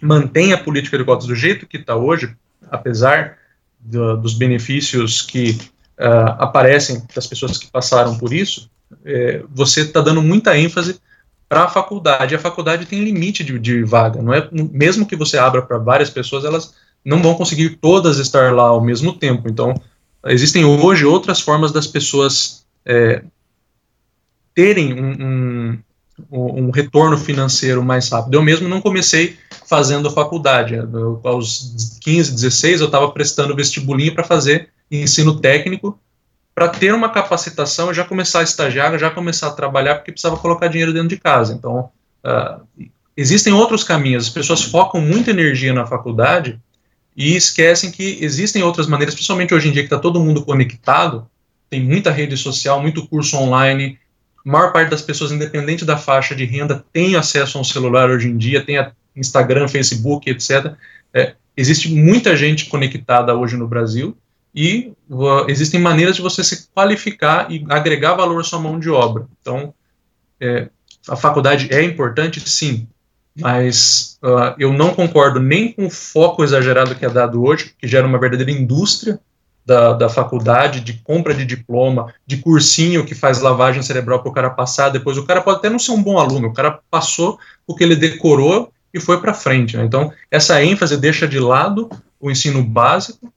mantém 0.00 0.52
a 0.52 0.58
política 0.58 0.96
de 0.96 1.04
cotas 1.04 1.26
do 1.26 1.34
jeito 1.34 1.66
que 1.66 1.76
está 1.76 1.96
hoje, 1.96 2.36
apesar 2.70 3.38
do, 3.80 4.16
dos 4.16 4.34
benefícios 4.34 5.22
que 5.22 5.58
uh, 5.98 6.36
aparecem 6.38 7.02
das 7.14 7.26
pessoas 7.26 7.58
que 7.58 7.70
passaram 7.70 8.16
por 8.16 8.32
isso, 8.32 8.70
é, 9.04 9.42
você 9.50 9.82
está 9.82 10.00
dando 10.00 10.22
muita 10.22 10.56
ênfase 10.56 10.98
para 11.48 11.64
a 11.64 11.68
faculdade. 11.68 12.34
A 12.34 12.38
faculdade 12.38 12.86
tem 12.86 13.02
limite 13.02 13.42
de, 13.42 13.58
de 13.58 13.82
vaga, 13.82 14.22
não 14.22 14.32
é? 14.32 14.48
Mesmo 14.52 15.06
que 15.06 15.16
você 15.16 15.38
abra 15.38 15.62
para 15.62 15.78
várias 15.78 16.10
pessoas, 16.10 16.44
elas 16.44 16.74
não 17.04 17.22
vão 17.22 17.34
conseguir 17.34 17.70
todas 17.80 18.18
estar 18.18 18.52
lá 18.52 18.64
ao 18.64 18.82
mesmo 18.82 19.12
tempo. 19.12 19.48
Então, 19.48 19.74
existem 20.26 20.64
hoje 20.64 21.04
outras 21.04 21.40
formas 21.40 21.72
das 21.72 21.86
pessoas 21.86 22.66
é, 22.88 23.22
terem 24.54 24.94
um, 24.94 25.78
um, 26.32 26.64
um, 26.64 26.70
retorno 26.70 27.18
financeiro 27.18 27.84
mais 27.84 28.08
rápido. 28.08 28.34
Eu 28.34 28.42
mesmo 28.42 28.66
não 28.66 28.80
comecei 28.80 29.36
fazendo 29.66 30.10
faculdade. 30.10 30.74
Eu, 30.74 31.20
aos 31.22 31.98
15, 32.00 32.32
16, 32.32 32.80
eu 32.80 32.86
estava 32.86 33.10
prestando 33.10 33.54
vestibulinho 33.54 34.14
para 34.14 34.24
fazer 34.24 34.70
ensino 34.90 35.38
técnico 35.38 36.00
para 36.54 36.68
ter 36.68 36.92
uma 36.92 37.10
capacitação, 37.10 37.94
já 37.94 38.04
começar 38.04 38.40
a 38.40 38.42
estagiar, 38.42 38.98
já 38.98 39.10
começar 39.10 39.46
a 39.46 39.52
trabalhar, 39.52 39.94
porque 39.94 40.10
precisava 40.10 40.36
colocar 40.38 40.66
dinheiro 40.66 40.92
dentro 40.92 41.10
de 41.10 41.16
casa. 41.16 41.54
Então, 41.54 41.90
uh, 42.24 42.88
existem 43.16 43.52
outros 43.52 43.84
caminhos. 43.84 44.24
As 44.24 44.30
pessoas 44.30 44.62
focam 44.62 45.00
muita 45.00 45.30
energia 45.30 45.72
na 45.72 45.86
faculdade 45.86 46.58
e 47.16 47.36
esquecem 47.36 47.92
que 47.92 48.18
existem 48.20 48.60
outras 48.64 48.88
maneiras, 48.88 49.14
principalmente 49.14 49.54
hoje 49.54 49.68
em 49.68 49.72
dia 49.72 49.82
que 49.82 49.86
está 49.86 50.00
todo 50.00 50.18
mundo 50.18 50.44
conectado, 50.44 51.28
tem 51.70 51.82
muita 51.82 52.10
rede 52.10 52.36
social, 52.36 52.80
muito 52.80 53.06
curso 53.06 53.36
online. 53.36 53.98
A 54.44 54.50
maior 54.50 54.72
parte 54.72 54.90
das 54.90 55.02
pessoas, 55.02 55.32
independente 55.32 55.84
da 55.84 55.96
faixa 55.96 56.34
de 56.34 56.44
renda, 56.44 56.84
tem 56.92 57.16
acesso 57.16 57.58
a 57.58 57.60
um 57.60 57.64
celular 57.64 58.10
hoje 58.10 58.28
em 58.28 58.36
dia, 58.36 58.64
tem 58.64 58.76
Instagram, 59.14 59.68
Facebook, 59.68 60.30
etc. 60.30 60.74
É, 61.12 61.34
existe 61.56 61.92
muita 61.92 62.36
gente 62.36 62.66
conectada 62.66 63.34
hoje 63.34 63.56
no 63.56 63.66
Brasil 63.66 64.16
e 64.54 64.92
uh, 65.10 65.48
existem 65.48 65.80
maneiras 65.80 66.16
de 66.16 66.22
você 66.22 66.42
se 66.42 66.68
qualificar 66.74 67.50
e 67.50 67.64
agregar 67.68 68.14
valor 68.14 68.40
à 68.40 68.44
sua 68.44 68.58
mão 68.58 68.78
de 68.78 68.88
obra. 68.88 69.26
Então, 69.40 69.74
é, 70.40 70.68
a 71.08 71.16
faculdade 71.16 71.68
é 71.70 71.82
importante, 71.82 72.40
sim, 72.48 72.88
mas 73.38 74.18
uh, 74.22 74.54
eu 74.58 74.72
não 74.72 74.94
concordo 74.94 75.40
nem 75.40 75.72
com 75.72 75.86
o 75.86 75.90
foco 75.90 76.42
exagerado 76.42 76.94
que 76.94 77.04
é 77.04 77.10
dado 77.10 77.44
hoje, 77.44 77.74
que 77.78 77.86
gera 77.86 78.06
uma 78.06 78.18
verdadeira 78.18 78.50
indústria 78.50 79.20
da, 79.68 79.92
da 79.92 80.08
faculdade, 80.08 80.80
de 80.80 80.94
compra 80.94 81.34
de 81.34 81.44
diploma, 81.44 82.14
de 82.26 82.38
cursinho 82.38 83.04
que 83.04 83.14
faz 83.14 83.38
lavagem 83.38 83.82
cerebral 83.82 84.22
para 84.22 84.30
o 84.30 84.32
cara 84.32 84.48
passar, 84.48 84.88
depois 84.88 85.18
o 85.18 85.26
cara 85.26 85.42
pode 85.42 85.58
até 85.58 85.68
não 85.68 85.78
ser 85.78 85.92
um 85.92 86.02
bom 86.02 86.18
aluno, 86.18 86.48
o 86.48 86.54
cara 86.54 86.80
passou 86.90 87.38
porque 87.66 87.84
ele 87.84 87.94
decorou 87.94 88.72
e 88.94 88.98
foi 88.98 89.20
para 89.20 89.34
frente. 89.34 89.76
Né? 89.76 89.84
Então, 89.84 90.10
essa 90.30 90.64
ênfase 90.64 90.96
deixa 90.96 91.28
de 91.28 91.38
lado 91.38 91.90
o 92.18 92.30
ensino 92.30 92.64
básico 92.64 93.30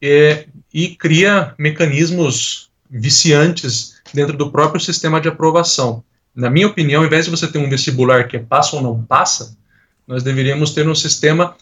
e, 0.00 0.44
e 0.74 0.88
cria 0.88 1.54
mecanismos 1.58 2.68
viciantes 2.90 3.94
dentro 4.12 4.36
do 4.36 4.50
próprio 4.50 4.82
sistema 4.82 5.18
de 5.22 5.28
aprovação. 5.28 6.04
Na 6.36 6.50
minha 6.50 6.66
opinião, 6.66 7.00
ao 7.00 7.06
invés 7.06 7.24
de 7.24 7.30
você 7.30 7.46
ter 7.46 7.58
um 7.58 7.70
vestibular 7.70 8.28
que 8.28 8.36
é 8.36 8.40
passa 8.40 8.76
ou 8.76 8.82
não 8.82 9.02
passa, 9.02 9.56
nós 10.06 10.22
deveríamos 10.22 10.74
ter 10.74 10.86
um 10.86 10.94
sistema 10.94 11.56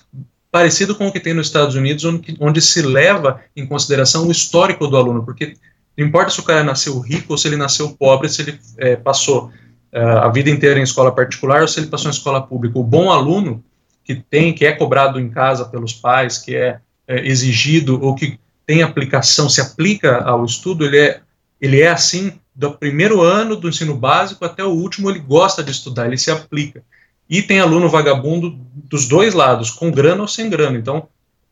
parecido 0.57 0.95
com 0.95 1.09
o 1.09 1.13
que 1.13 1.21
tem 1.21 1.35
nos 1.35 1.49
Estados 1.49 1.75
Unidos, 1.75 2.03
onde, 2.07 2.35
onde 2.41 2.63
se 2.63 2.81
leva 2.81 3.43
em 3.55 3.67
consideração 3.67 4.27
o 4.27 4.33
histórico 4.33 4.87
do 4.87 4.97
aluno, 4.97 5.23
porque 5.23 5.55
não 5.99 6.07
importa 6.07 6.31
se 6.31 6.41
o 6.41 6.45
cara 6.45 6.65
nasceu 6.65 6.99
rico 6.99 7.35
ou 7.35 7.37
se 7.37 7.47
ele 7.47 7.59
nasceu 7.59 7.91
pobre, 7.91 8.31
se 8.31 8.41
ele 8.41 8.59
é, 8.79 8.97
passou 8.97 9.53
é, 9.93 10.01
a 10.01 10.29
vida 10.31 10.49
inteira 10.49 10.81
em 10.81 10.83
escola 10.83 11.15
particular 11.15 11.61
ou 11.61 11.69
se 11.69 11.79
ele 11.79 11.89
passou 11.89 12.11
em 12.11 12.15
escola 12.15 12.41
pública. 12.41 12.79
O 12.79 12.83
bom 12.83 13.11
aluno 13.11 13.63
que 14.03 14.15
tem, 14.15 14.55
que 14.55 14.65
é 14.65 14.73
cobrado 14.73 15.21
em 15.21 15.29
casa 15.29 15.67
pelos 15.67 15.93
pais, 15.93 16.39
que 16.39 16.57
é 16.57 16.81
é, 17.07 17.27
exigido 17.27 18.03
ou 18.03 18.15
que 18.15 18.41
tem 18.67 18.83
aplicação, 18.83 19.51
se 19.51 19.61
aplica 19.61 20.23
ao 20.23 20.43
estudo, 20.43 20.87
ele 20.87 20.99
é, 20.99 21.21
ele 21.61 21.83
é 21.83 21.89
assim 21.89 22.33
do 22.55 22.73
primeiro 22.73 23.21
ano 23.21 23.57
do 23.57 23.69
ensino 23.69 23.95
básico 23.95 24.43
até 24.43 24.65
o 24.65 24.71
último, 24.71 25.11
ele 25.11 25.19
gosta 25.19 25.63
de 25.63 25.71
estudar, 25.71 26.07
ele 26.07 26.17
se 26.17 26.31
aplica. 26.31 26.83
E 27.29 27.43
tem 27.43 27.59
aluno 27.59 27.89
vagabundo 27.89 28.57
dos 28.75 29.07
dois 29.07 29.35
lados, 29.35 29.71
com 29.71 29.91
grana 29.91 30.23
ou 30.23 30.29
sem 30.29 30.49
grana. 30.49 30.79
Então, 30.79 31.09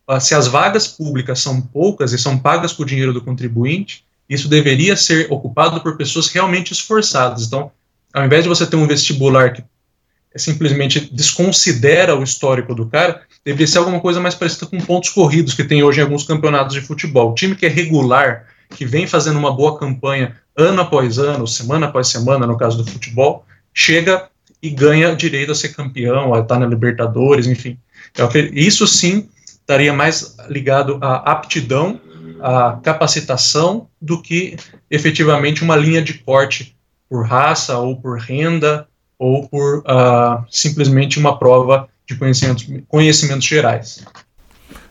ah, 0.06 0.20
se 0.20 0.34
as 0.34 0.46
vagas 0.46 0.87
públicas 0.87 1.40
são 1.40 1.60
poucas 1.60 2.12
e 2.12 2.18
são 2.18 2.38
pagas 2.38 2.72
com 2.72 2.82
o 2.82 2.87
dinheiro 2.87 3.12
do 3.12 3.22
contribuinte, 3.22 4.04
isso 4.28 4.48
deveria 4.48 4.96
ser 4.96 5.30
ocupado 5.30 5.80
por 5.80 5.96
pessoas 5.96 6.28
realmente 6.28 6.72
esforçadas. 6.72 7.46
Então, 7.46 7.70
ao 8.12 8.24
invés 8.24 8.44
de 8.44 8.48
você 8.48 8.66
ter 8.66 8.76
um 8.76 8.87
vestibular 8.87 9.52
que 9.52 9.64
simplesmente 10.37 11.00
desconsidera 11.12 12.16
o 12.16 12.22
histórico 12.22 12.74
do 12.74 12.87
cara, 12.87 13.22
deveria 13.44 13.66
ser 13.66 13.78
alguma 13.78 14.00
coisa 14.00 14.20
mais 14.20 14.34
parecida 14.34 14.66
com 14.66 14.78
pontos 14.78 15.10
corridos 15.10 15.54
que 15.54 15.64
tem 15.64 15.82
hoje 15.82 16.00
em 16.00 16.02
alguns 16.02 16.24
campeonatos 16.24 16.74
de 16.74 16.80
futebol. 16.80 17.30
O 17.30 17.34
time 17.34 17.54
que 17.54 17.66
é 17.66 17.68
regular, 17.68 18.46
que 18.70 18.84
vem 18.84 19.06
fazendo 19.06 19.38
uma 19.38 19.54
boa 19.54 19.78
campanha 19.78 20.37
ano 20.56 20.80
após 20.80 21.18
ano, 21.18 21.46
semana 21.46 21.87
após 21.87 22.08
semana, 22.08 22.46
no 22.46 22.56
caso 22.56 22.76
do 22.76 22.90
futebol, 22.90 23.44
chega 23.72 24.28
e 24.64 24.70
ganha 24.70 25.14
direito 25.14 25.53
a 25.53 25.55
ser 25.55 25.74
campeão, 25.74 26.33
a 26.33 26.40
estar 26.40 26.59
na 26.59 26.64
Libertadores, 26.64 27.46
enfim. 27.46 27.79
Isso 28.50 28.87
sim 28.87 29.29
estaria 29.44 29.92
mais 29.92 30.37
ligado 30.48 30.98
à 31.03 31.16
aptidão, 31.33 32.00
à 32.40 32.79
capacitação, 32.83 33.88
do 34.00 34.22
que 34.22 34.57
efetivamente 34.90 35.62
uma 35.62 35.77
linha 35.77 36.00
de 36.00 36.14
corte 36.14 36.74
por 37.11 37.27
raça 37.27 37.77
ou 37.77 38.00
por 38.00 38.18
renda 38.18 38.88
ou 39.18 39.46
por 39.46 39.81
uh, 39.81 40.42
simplesmente 40.50 41.18
uma 41.18 41.38
prova 41.38 41.87
de 42.09 42.16
conhecimentos, 42.16 42.66
conhecimentos 42.88 43.44
gerais. 43.46 44.03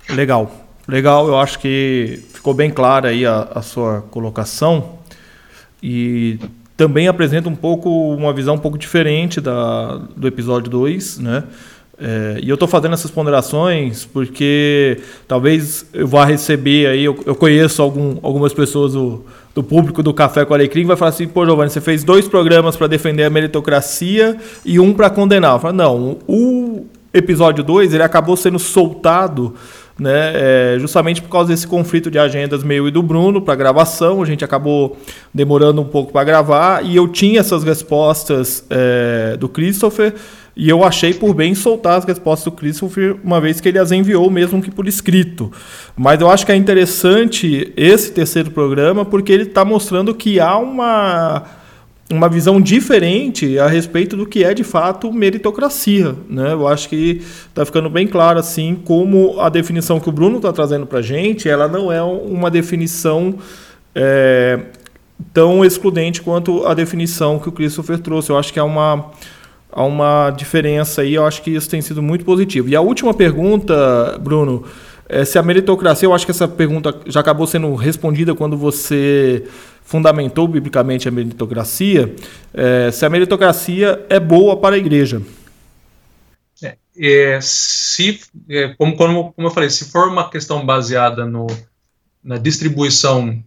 Legal, 0.08 0.52
legal. 0.88 1.28
Eu 1.28 1.38
acho 1.40 1.58
que 1.58 2.24
ficou 2.32 2.54
bem 2.54 2.70
clara 2.70 3.10
aí 3.10 3.26
a, 3.26 3.50
a 3.56 3.62
sua 3.64 4.02
colocação 4.12 5.00
e 5.82 6.40
também 6.76 7.08
apresenta 7.08 7.50
um 7.50 7.56
pouco 7.56 7.90
uma 8.16 8.34
visão 8.34 8.56
um 8.56 8.60
pouco 8.60 8.78
diferente 8.78 9.40
da, 9.40 10.02
do 10.16 10.28
episódio 10.28 10.70
2, 10.70 11.20
né? 11.20 11.44
É, 12.00 12.40
e 12.42 12.50
eu 12.50 12.56
estou 12.56 12.68
fazendo 12.68 12.94
essas 12.94 13.12
ponderações 13.12 14.04
porque 14.04 15.00
talvez 15.28 15.86
eu 15.94 16.08
vá 16.08 16.26
receber 16.26 16.88
aí, 16.88 17.04
eu, 17.04 17.18
eu 17.24 17.36
conheço 17.36 17.84
algum, 17.84 18.18
algumas 18.24 18.52
pessoas 18.52 18.94
do, 18.94 19.24
do 19.54 19.64
público 19.64 20.02
do 20.02 20.12
Café 20.12 20.44
com 20.44 20.56
Alecrim 20.56 20.86
vai 20.86 20.98
falar 20.98 21.10
assim, 21.10 21.28
pô, 21.28 21.46
Giovanni, 21.46 21.70
você 21.70 21.80
fez 21.80 22.04
dois 22.04 22.28
programas 22.28 22.76
para 22.76 22.88
defender 22.88 23.24
a 23.24 23.30
meritocracia 23.30 24.36
e 24.66 24.80
um 24.80 24.92
para 24.92 25.10
condenar. 25.12 25.54
Eu 25.54 25.60
falo, 25.60 25.76
não, 25.76 26.18
o 26.28 26.88
episódio 27.14 27.64
2 27.64 27.94
ele 27.94 28.02
acabou 28.02 28.36
sendo 28.36 28.58
soltado 28.58 29.54
né, 29.98 30.32
é, 30.76 30.78
justamente 30.80 31.22
por 31.22 31.30
causa 31.30 31.50
desse 31.50 31.68
conflito 31.68 32.10
de 32.10 32.18
agendas 32.18 32.64
meu 32.64 32.88
e 32.88 32.92
do 32.92 33.04
Bruno 33.04 33.42
para 33.42 33.56
gravação, 33.56 34.22
a 34.22 34.26
gente 34.26 34.44
acabou 34.44 34.98
demorando 35.34 35.82
um 35.82 35.86
pouco 35.86 36.12
para 36.12 36.24
gravar 36.24 36.84
e 36.84 36.96
eu 36.96 37.08
tinha 37.08 37.40
essas 37.40 37.64
respostas 37.64 38.66
é, 38.70 39.38
do 39.38 39.48
Christopher 39.48 40.14
e 40.56 40.70
eu 40.70 40.84
achei 40.84 41.14
por 41.14 41.34
bem 41.34 41.56
soltar 41.56 41.98
as 41.98 42.06
respostas 42.06 42.46
do 42.46 42.52
Christopher, 42.52 43.16
uma 43.24 43.42
vez 43.42 43.60
que 43.60 43.68
ele 43.68 43.80
as 43.80 43.92
enviou, 43.92 44.30
mesmo 44.30 44.62
que 44.62 44.70
por 44.70 44.88
escrito. 44.88 45.52
Mas 45.98 46.22
eu 46.22 46.30
acho 46.30 46.46
que 46.46 46.52
é 46.52 46.56
interessante 46.56 47.74
esse 47.76 48.12
terceiro 48.12 48.52
programa, 48.52 49.04
porque 49.04 49.32
ele 49.32 49.44
está 49.44 49.66
mostrando 49.66 50.14
que 50.14 50.40
há 50.40 50.56
uma, 50.58 51.44
uma 52.14 52.30
visão 52.30 52.62
diferente 52.62 53.58
a 53.58 53.68
respeito 53.68 54.16
do 54.16 54.26
que 54.26 54.44
é 54.44 54.54
de 54.54 54.64
fato 54.64 55.12
meritocracia. 55.12 56.16
Né? 56.30 56.54
Eu 56.54 56.68
acho 56.68 56.88
que 56.88 57.22
está 57.48 57.66
ficando 57.66 57.90
bem 57.90 58.08
claro 58.08 58.40
assim 58.40 58.76
como 58.76 59.40
a 59.40 59.50
definição 59.50 60.00
que 60.00 60.10
o 60.10 60.12
Bruno 60.12 60.38
está 60.38 60.54
trazendo 60.54 60.86
para 60.86 61.00
a 61.00 61.02
gente, 61.02 61.50
ela 61.50 61.68
não 61.68 61.92
é 61.92 62.02
uma 62.02 62.50
definição. 62.50 63.36
É, 63.96 64.60
tão 65.32 65.64
excludente 65.64 66.22
quanto 66.22 66.66
a 66.66 66.74
definição 66.74 67.40
que 67.40 67.48
o 67.48 67.52
Christopher 67.52 68.00
trouxe. 68.00 68.30
Eu 68.30 68.38
acho 68.38 68.52
que 68.52 68.60
é 68.60 68.64
uma 68.64 69.12
há 69.72 69.84
uma 69.84 70.32
diferença 70.32 71.02
aí, 71.02 71.14
eu 71.16 71.26
acho 71.26 71.42
que 71.42 71.52
isso 71.52 71.70
tem 71.70 71.82
sido 71.82 72.02
muito 72.02 72.26
positivo. 72.26 72.68
E 72.70 72.76
a 72.76 72.82
última 72.82 73.14
pergunta, 73.14 74.20
Bruno, 74.22 74.64
É, 75.10 75.26
se 75.26 75.38
a 75.38 75.44
meritocracia, 75.44 76.08
eu 76.08 76.14
acho 76.14 76.26
que 76.26 76.32
essa 76.32 76.48
pergunta 76.48 76.96
já 77.06 77.20
acabou 77.20 77.46
sendo 77.46 77.76
respondida 77.76 78.34
quando 78.34 78.58
você 78.58 79.44
fundamentou 79.84 80.48
biblicamente 80.48 81.08
a 81.08 81.12
meritocracia. 81.12 82.14
É, 82.54 82.92
se 82.92 83.06
a 83.06 83.10
meritocracia 83.10 84.06
é 84.10 84.20
boa 84.20 84.58
para 84.58 84.76
a 84.76 84.78
igreja. 84.78 85.22
É, 86.62 86.78
é 86.98 87.40
se, 87.42 88.20
é, 88.50 88.70
como, 88.78 88.96
como, 88.96 89.34
como 89.34 89.48
eu 89.48 89.52
falei, 89.52 89.70
se 89.70 89.92
for 89.92 90.08
uma 90.08 90.30
questão 90.30 90.66
baseada 90.66 91.26
no, 91.26 91.48
na 92.24 92.38
distribuição 92.38 93.44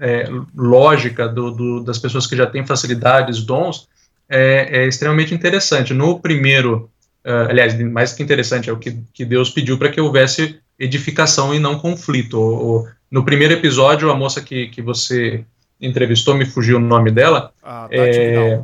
é, 0.00 0.28
lógica 0.56 1.28
do, 1.28 1.52
do, 1.52 1.84
das 1.84 1.98
pessoas 1.98 2.26
que 2.26 2.36
já 2.36 2.46
têm 2.46 2.66
facilidades, 2.66 3.42
dons, 3.44 3.88
é, 4.28 4.82
é 4.82 4.86
extremamente 4.88 5.32
interessante. 5.32 5.94
No 5.94 6.18
primeiro, 6.18 6.90
uh, 7.24 7.50
aliás, 7.50 7.78
mais 7.78 8.12
que 8.12 8.22
interessante, 8.22 8.68
é 8.68 8.72
o 8.72 8.78
que, 8.78 8.98
que 9.12 9.24
Deus 9.24 9.50
pediu 9.50 9.78
para 9.78 9.90
que 9.90 10.00
houvesse 10.00 10.58
edificação 10.82 11.54
e 11.54 11.60
não 11.60 11.78
conflito. 11.78 12.38
O, 12.38 12.80
o, 12.80 12.88
no 13.10 13.24
primeiro 13.24 13.54
episódio, 13.54 14.10
a 14.10 14.16
moça 14.16 14.40
que, 14.40 14.66
que 14.66 14.82
você 14.82 15.44
entrevistou, 15.80 16.34
me 16.34 16.44
fugiu 16.44 16.76
o 16.76 16.80
nome 16.80 17.10
dela. 17.10 17.52
Ah, 17.62 17.86
é, 17.90 18.60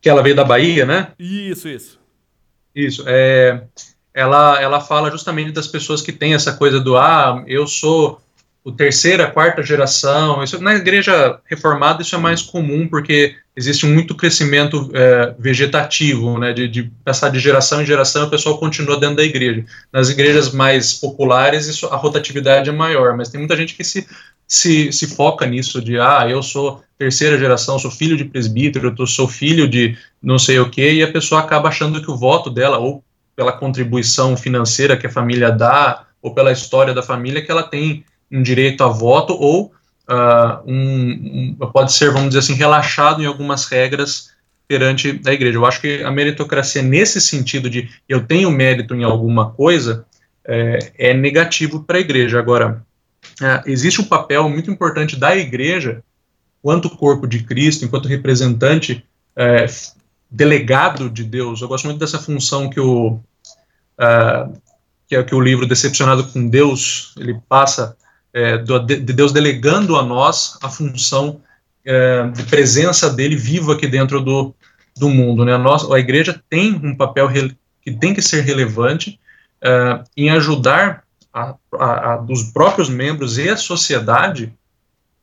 que 0.00 0.08
ela 0.08 0.22
veio 0.22 0.34
da 0.34 0.44
Bahia, 0.44 0.86
né? 0.86 1.12
Isso, 1.18 1.68
isso. 1.68 2.00
Isso. 2.74 3.04
É, 3.06 3.62
ela, 4.14 4.60
ela 4.60 4.80
fala 4.80 5.10
justamente 5.10 5.52
das 5.52 5.66
pessoas 5.66 6.00
que 6.00 6.12
têm 6.12 6.34
essa 6.34 6.54
coisa 6.54 6.80
do 6.80 6.96
ah, 6.96 7.44
eu 7.46 7.66
sou 7.66 8.20
o 8.62 8.70
terceira, 8.70 9.30
quarta 9.30 9.62
geração. 9.62 10.42
Isso, 10.42 10.60
na 10.60 10.74
igreja 10.74 11.40
reformada 11.46 12.02
isso 12.02 12.14
é 12.14 12.18
mais 12.18 12.42
comum 12.42 12.86
porque 12.86 13.36
existe 13.56 13.86
muito 13.86 14.14
crescimento 14.14 14.90
é, 14.94 15.34
vegetativo, 15.38 16.38
né, 16.38 16.52
de, 16.52 16.68
de, 16.68 16.90
passar 17.04 17.30
de 17.30 17.38
geração 17.38 17.82
em 17.82 17.86
geração, 17.86 18.26
o 18.26 18.30
pessoal 18.30 18.58
continua 18.58 18.98
dentro 18.98 19.16
da 19.16 19.24
igreja. 19.24 19.64
Nas 19.92 20.08
igrejas 20.08 20.52
mais 20.52 20.92
populares 20.94 21.66
isso, 21.66 21.86
a 21.86 21.96
rotatividade 21.96 22.70
é 22.70 22.72
maior, 22.72 23.16
mas 23.16 23.28
tem 23.28 23.40
muita 23.40 23.56
gente 23.56 23.74
que 23.74 23.84
se, 23.84 24.06
se, 24.46 24.92
se 24.92 25.14
foca 25.14 25.46
nisso 25.46 25.82
de 25.82 25.98
ah, 25.98 26.26
eu 26.28 26.42
sou 26.42 26.82
terceira 26.98 27.38
geração, 27.38 27.78
sou 27.78 27.90
filho 27.90 28.16
de 28.16 28.24
presbítero, 28.24 28.94
eu 28.98 29.06
sou 29.06 29.26
filho 29.26 29.66
de 29.66 29.96
não 30.22 30.38
sei 30.38 30.58
o 30.58 30.70
que, 30.70 30.92
e 30.92 31.02
a 31.02 31.10
pessoa 31.10 31.40
acaba 31.40 31.68
achando 31.68 32.02
que 32.02 32.10
o 32.10 32.16
voto 32.16 32.50
dela 32.50 32.78
ou 32.78 33.02
pela 33.34 33.52
contribuição 33.52 34.36
financeira 34.36 34.98
que 34.98 35.06
a 35.06 35.10
família 35.10 35.50
dá, 35.50 36.04
ou 36.20 36.34
pela 36.34 36.52
história 36.52 36.92
da 36.92 37.02
família, 37.02 37.42
que 37.42 37.50
ela 37.50 37.62
tem 37.62 38.04
um 38.30 38.42
direito 38.42 38.84
a 38.84 38.88
voto, 38.88 39.34
ou 39.34 39.72
uh, 40.08 40.62
um, 40.66 41.56
um, 41.60 41.70
pode 41.72 41.92
ser, 41.92 42.10
vamos 42.10 42.28
dizer 42.28 42.40
assim, 42.40 42.54
relaxado 42.54 43.22
em 43.22 43.26
algumas 43.26 43.66
regras 43.66 44.30
perante 44.68 45.20
a 45.26 45.32
igreja. 45.32 45.58
Eu 45.58 45.66
acho 45.66 45.80
que 45.80 46.02
a 46.02 46.10
meritocracia, 46.10 46.82
nesse 46.82 47.20
sentido 47.20 47.68
de 47.68 47.88
eu 48.08 48.24
tenho 48.24 48.50
mérito 48.50 48.94
em 48.94 49.02
alguma 49.02 49.50
coisa, 49.50 50.04
é, 50.44 50.92
é 50.98 51.14
negativo 51.14 51.82
para 51.82 51.98
a 51.98 52.00
igreja. 52.00 52.38
Agora, 52.38 52.84
uh, 53.40 53.62
existe 53.66 54.00
um 54.00 54.04
papel 54.04 54.48
muito 54.48 54.70
importante 54.70 55.16
da 55.16 55.36
igreja, 55.36 56.02
quanto 56.62 56.90
corpo 56.90 57.26
de 57.26 57.42
Cristo, 57.42 57.84
enquanto 57.84 58.08
representante 58.08 59.04
é, 59.34 59.66
delegado 60.30 61.08
de 61.08 61.24
Deus. 61.24 61.60
Eu 61.60 61.68
gosto 61.68 61.86
muito 61.86 61.98
dessa 61.98 62.18
função 62.18 62.68
que 62.68 62.78
o 62.78 63.18
uh, 63.98 64.60
que 65.08 65.16
é 65.16 65.22
que 65.24 65.34
o 65.34 65.40
livro 65.40 65.66
Decepcionado 65.66 66.24
com 66.28 66.48
Deus 66.48 67.12
ele 67.18 67.36
passa 67.48 67.96
é, 68.32 68.58
do, 68.58 68.78
de 68.78 68.96
Deus 69.00 69.32
delegando 69.32 69.96
a 69.96 70.02
nós 70.02 70.58
a 70.62 70.68
função 70.68 71.40
é, 71.84 72.28
de 72.28 72.42
presença 72.44 73.10
dele 73.10 73.36
viva 73.36 73.74
aqui 73.74 73.86
dentro 73.86 74.20
do, 74.20 74.54
do 74.96 75.08
mundo. 75.08 75.44
Né? 75.44 75.54
A, 75.54 75.58
nossa, 75.58 75.94
a 75.94 75.98
igreja 75.98 76.40
tem 76.48 76.72
um 76.72 76.94
papel 76.94 77.28
que 77.82 77.92
tem 77.92 78.14
que 78.14 78.22
ser 78.22 78.42
relevante 78.42 79.18
é, 79.62 80.02
em 80.16 80.30
ajudar 80.30 81.04
a, 81.32 81.54
a, 81.74 82.12
a, 82.12 82.16
dos 82.16 82.44
próprios 82.44 82.88
membros 82.88 83.38
e 83.38 83.48
a 83.48 83.56
sociedade 83.56 84.52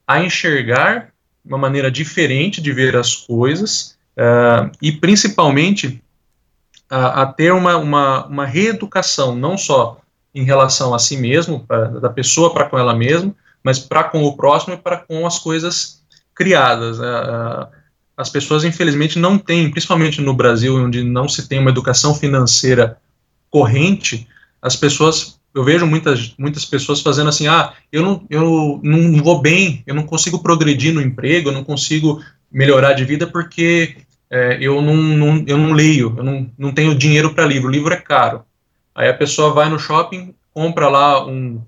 a 0.06 0.24
enxergar 0.24 1.10
uma 1.44 1.58
maneira 1.58 1.90
diferente 1.90 2.62
de 2.62 2.72
ver 2.72 2.96
as 2.96 3.16
coisas 3.16 3.98
é, 4.16 4.70
e 4.82 4.92
principalmente 4.92 6.02
a, 6.90 7.24
a 7.24 7.26
ter 7.26 7.54
uma, 7.54 7.78
uma, 7.78 8.26
uma, 8.26 8.46
reeducação, 8.46 9.36
não 9.36 9.58
só 9.58 10.00
em 10.38 10.44
relação 10.44 10.94
a 10.94 11.00
si 11.00 11.18
mesmo, 11.18 11.66
pra, 11.68 11.86
da 11.86 12.10
pessoa 12.10 12.54
para 12.54 12.66
com 12.66 12.78
ela 12.78 12.96
mesma, 12.96 13.34
mas 13.64 13.80
para 13.80 14.04
com 14.04 14.24
o 14.24 14.38
próximo 14.38 14.76
e 14.76 14.78
para 14.78 14.98
com 14.98 15.26
as 15.26 15.40
coisas 15.40 16.02
criadas. 16.34 17.00
as 18.16 18.30
pessoas, 18.30 18.64
infelizmente, 18.64 19.18
não 19.18 19.38
têm, 19.38 19.72
principalmente 19.72 20.22
no 20.22 20.34
Brasil, 20.34 20.76
onde 20.76 21.04
não 21.04 21.28
se 21.28 21.48
tem 21.48 21.60
uma 21.60 21.72
educação 21.72 22.14
financeira 22.14 22.98
corrente, 23.50 24.28
as 24.62 24.76
pessoas, 24.76 25.40
eu 25.54 25.64
vejo 25.64 25.86
muitas, 25.86 26.34
muitas 26.38 26.66
pessoas 26.66 27.02
fazendo 27.02 27.30
assim, 27.30 27.48
ah, 27.48 27.74
eu 27.92 28.04
não, 28.04 28.26
eu 28.30 28.80
não 28.84 29.24
vou 29.24 29.42
bem, 29.42 29.84
eu 29.88 29.96
não 29.96 30.04
consigo 30.04 30.40
progredir 30.40 30.94
no 30.94 31.02
emprego, 31.02 31.50
eu 31.50 31.54
não 31.54 31.64
consigo 31.64 32.22
melhorar 32.52 32.94
de 32.94 33.06
vida 33.06 33.26
porque 33.28 33.98
é, 34.30 34.58
eu, 34.62 34.82
não, 34.82 34.96
não, 34.96 35.44
eu 35.48 35.58
não 35.58 35.74
leio, 35.74 36.14
eu 36.18 36.24
não, 36.24 36.50
não 36.58 36.72
tenho 36.72 36.96
dinheiro 36.96 37.34
para 37.34 37.46
livro, 37.46 37.68
o 37.68 37.72
livro 37.72 37.94
é 37.94 37.98
caro. 37.98 38.44
Aí 38.98 39.08
a 39.08 39.14
pessoa 39.14 39.54
vai 39.54 39.70
no 39.70 39.78
shopping, 39.78 40.34
compra 40.52 40.90
lá 40.90 41.24
um, 41.24 41.62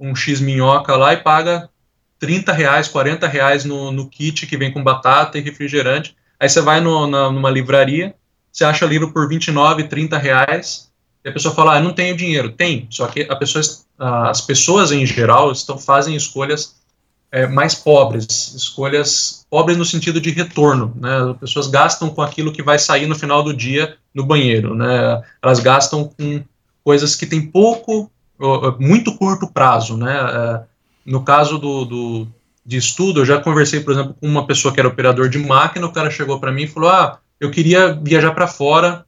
um 0.00 0.16
X 0.16 0.40
minhoca 0.40 0.96
lá 0.96 1.12
e 1.12 1.18
paga 1.18 1.70
30 2.18 2.52
reais, 2.52 2.88
40 2.88 3.28
reais 3.28 3.64
no, 3.64 3.92
no 3.92 4.08
kit 4.08 4.48
que 4.48 4.56
vem 4.56 4.72
com 4.72 4.82
batata 4.82 5.38
e 5.38 5.40
refrigerante. 5.40 6.16
Aí 6.40 6.48
você 6.48 6.60
vai 6.60 6.80
no, 6.80 7.06
na, 7.06 7.30
numa 7.30 7.50
livraria, 7.50 8.16
você 8.50 8.64
acha 8.64 8.84
livro 8.84 9.12
por 9.12 9.28
29, 9.28 9.84
30 9.84 10.18
reais, 10.18 10.90
e 11.24 11.28
a 11.28 11.32
pessoa 11.32 11.54
fala, 11.54 11.76
ah, 11.76 11.80
não 11.80 11.92
tenho 11.92 12.16
dinheiro. 12.16 12.50
Tem, 12.50 12.88
só 12.90 13.06
que 13.06 13.28
a 13.30 13.36
pessoa, 13.36 13.62
as 14.28 14.40
pessoas 14.40 14.90
em 14.90 15.06
geral 15.06 15.52
estão, 15.52 15.78
fazem 15.78 16.16
escolhas 16.16 16.74
é, 17.30 17.46
mais 17.46 17.76
pobres, 17.76 18.54
escolhas 18.54 19.46
pobres 19.48 19.76
no 19.76 19.84
sentido 19.84 20.20
de 20.20 20.30
retorno, 20.30 20.92
né? 20.96 21.30
As 21.30 21.36
pessoas 21.36 21.68
gastam 21.68 22.10
com 22.10 22.22
aquilo 22.22 22.52
que 22.52 22.62
vai 22.62 22.78
sair 22.78 23.06
no 23.06 23.14
final 23.14 23.44
do 23.44 23.54
dia 23.54 23.96
no 24.12 24.24
banheiro, 24.24 24.74
né? 24.74 25.22
Elas 25.40 25.60
gastam 25.60 26.04
com 26.04 26.42
coisas 26.86 27.16
que 27.16 27.26
têm 27.26 27.44
pouco, 27.44 28.08
muito 28.78 29.18
curto 29.18 29.48
prazo, 29.48 29.96
né? 29.96 30.14
É, 30.16 30.60
no 31.04 31.24
caso 31.24 31.58
do, 31.58 31.84
do, 31.84 32.28
de 32.64 32.76
estudo, 32.76 33.22
eu 33.22 33.26
já 33.26 33.40
conversei, 33.40 33.80
por 33.80 33.92
exemplo, 33.92 34.14
com 34.14 34.28
uma 34.28 34.46
pessoa 34.46 34.72
que 34.72 34.78
era 34.78 34.88
operador 34.88 35.28
de 35.28 35.36
máquina, 35.36 35.84
o 35.84 35.92
cara 35.92 36.12
chegou 36.12 36.38
para 36.38 36.52
mim 36.52 36.62
e 36.62 36.68
falou, 36.68 36.88
ah, 36.88 37.18
eu 37.40 37.50
queria 37.50 37.92
viajar 37.92 38.30
para 38.30 38.46
fora 38.46 39.04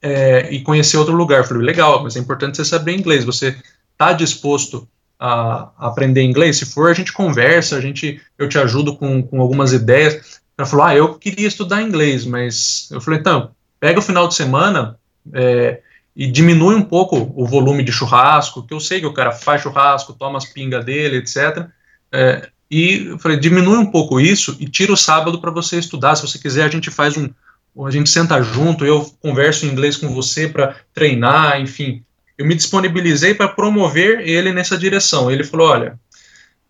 é, 0.00 0.48
e 0.52 0.62
conhecer 0.62 0.96
outro 0.96 1.12
lugar. 1.12 1.40
Eu 1.40 1.44
falei, 1.44 1.64
legal, 1.64 2.04
mas 2.04 2.14
é 2.14 2.20
importante 2.20 2.56
você 2.56 2.64
saber 2.64 2.96
inglês, 2.96 3.24
você 3.24 3.56
está 3.90 4.12
disposto 4.12 4.86
a, 5.18 5.72
aprender 5.76 6.22
inglês? 6.22 6.58
Se 6.58 6.66
for, 6.66 6.88
a 6.88 6.94
gente 6.94 7.12
conversa, 7.12 7.74
a 7.74 7.80
gente, 7.80 8.20
eu 8.38 8.48
te 8.48 8.58
ajudo 8.58 8.94
com, 8.94 9.24
com 9.24 9.40
algumas 9.40 9.72
ideias. 9.72 10.40
Ela 10.56 10.68
falou, 10.68 10.86
ah, 10.86 10.94
eu 10.94 11.14
queria 11.14 11.48
estudar 11.48 11.82
inglês, 11.82 12.24
mas 12.24 12.88
eu 12.92 13.00
falei, 13.00 13.18
então, 13.18 13.50
pega 13.80 13.98
o 13.98 14.02
final 14.02 14.28
de 14.28 14.36
semana 14.36 14.96
é, 15.34 15.80
e 16.18 16.26
diminui 16.26 16.74
um 16.74 16.82
pouco 16.82 17.32
o 17.34 17.46
volume 17.46 17.82
de 17.82 17.92
churrasco, 17.92 18.62
que 18.62 18.74
eu 18.74 18.80
sei 18.80 19.00
que 19.00 19.06
o 19.06 19.14
cara 19.14 19.32
faz 19.32 19.62
churrasco, 19.62 20.12
toma 20.12 20.36
as 20.36 20.44
pingas 20.44 20.84
dele, 20.84 21.18
etc. 21.18 21.68
É, 22.12 22.48
e 22.70 23.06
eu 23.06 23.18
falei, 23.18 23.38
diminui 23.38 23.78
um 23.78 23.86
pouco 23.86 24.20
isso 24.20 24.54
e 24.60 24.66
tira 24.66 24.92
o 24.92 24.96
sábado 24.96 25.40
para 25.40 25.50
você 25.50 25.78
estudar. 25.78 26.16
Se 26.16 26.22
você 26.22 26.38
quiser, 26.38 26.64
a 26.64 26.68
gente 26.68 26.90
faz 26.90 27.16
um, 27.16 27.30
a 27.86 27.90
gente 27.90 28.10
senta 28.10 28.42
junto, 28.42 28.84
eu 28.84 29.10
converso 29.22 29.64
em 29.64 29.70
inglês 29.70 29.96
com 29.96 30.08
você 30.12 30.48
para 30.48 30.74
treinar, 30.92 31.60
enfim 31.60 32.02
eu 32.38 32.46
me 32.46 32.54
disponibilizei 32.54 33.34
para 33.34 33.48
promover 33.48 34.20
ele 34.20 34.52
nessa 34.52 34.78
direção. 34.78 35.28
Ele 35.30 35.42
falou: 35.42 35.68
olha, 35.68 35.98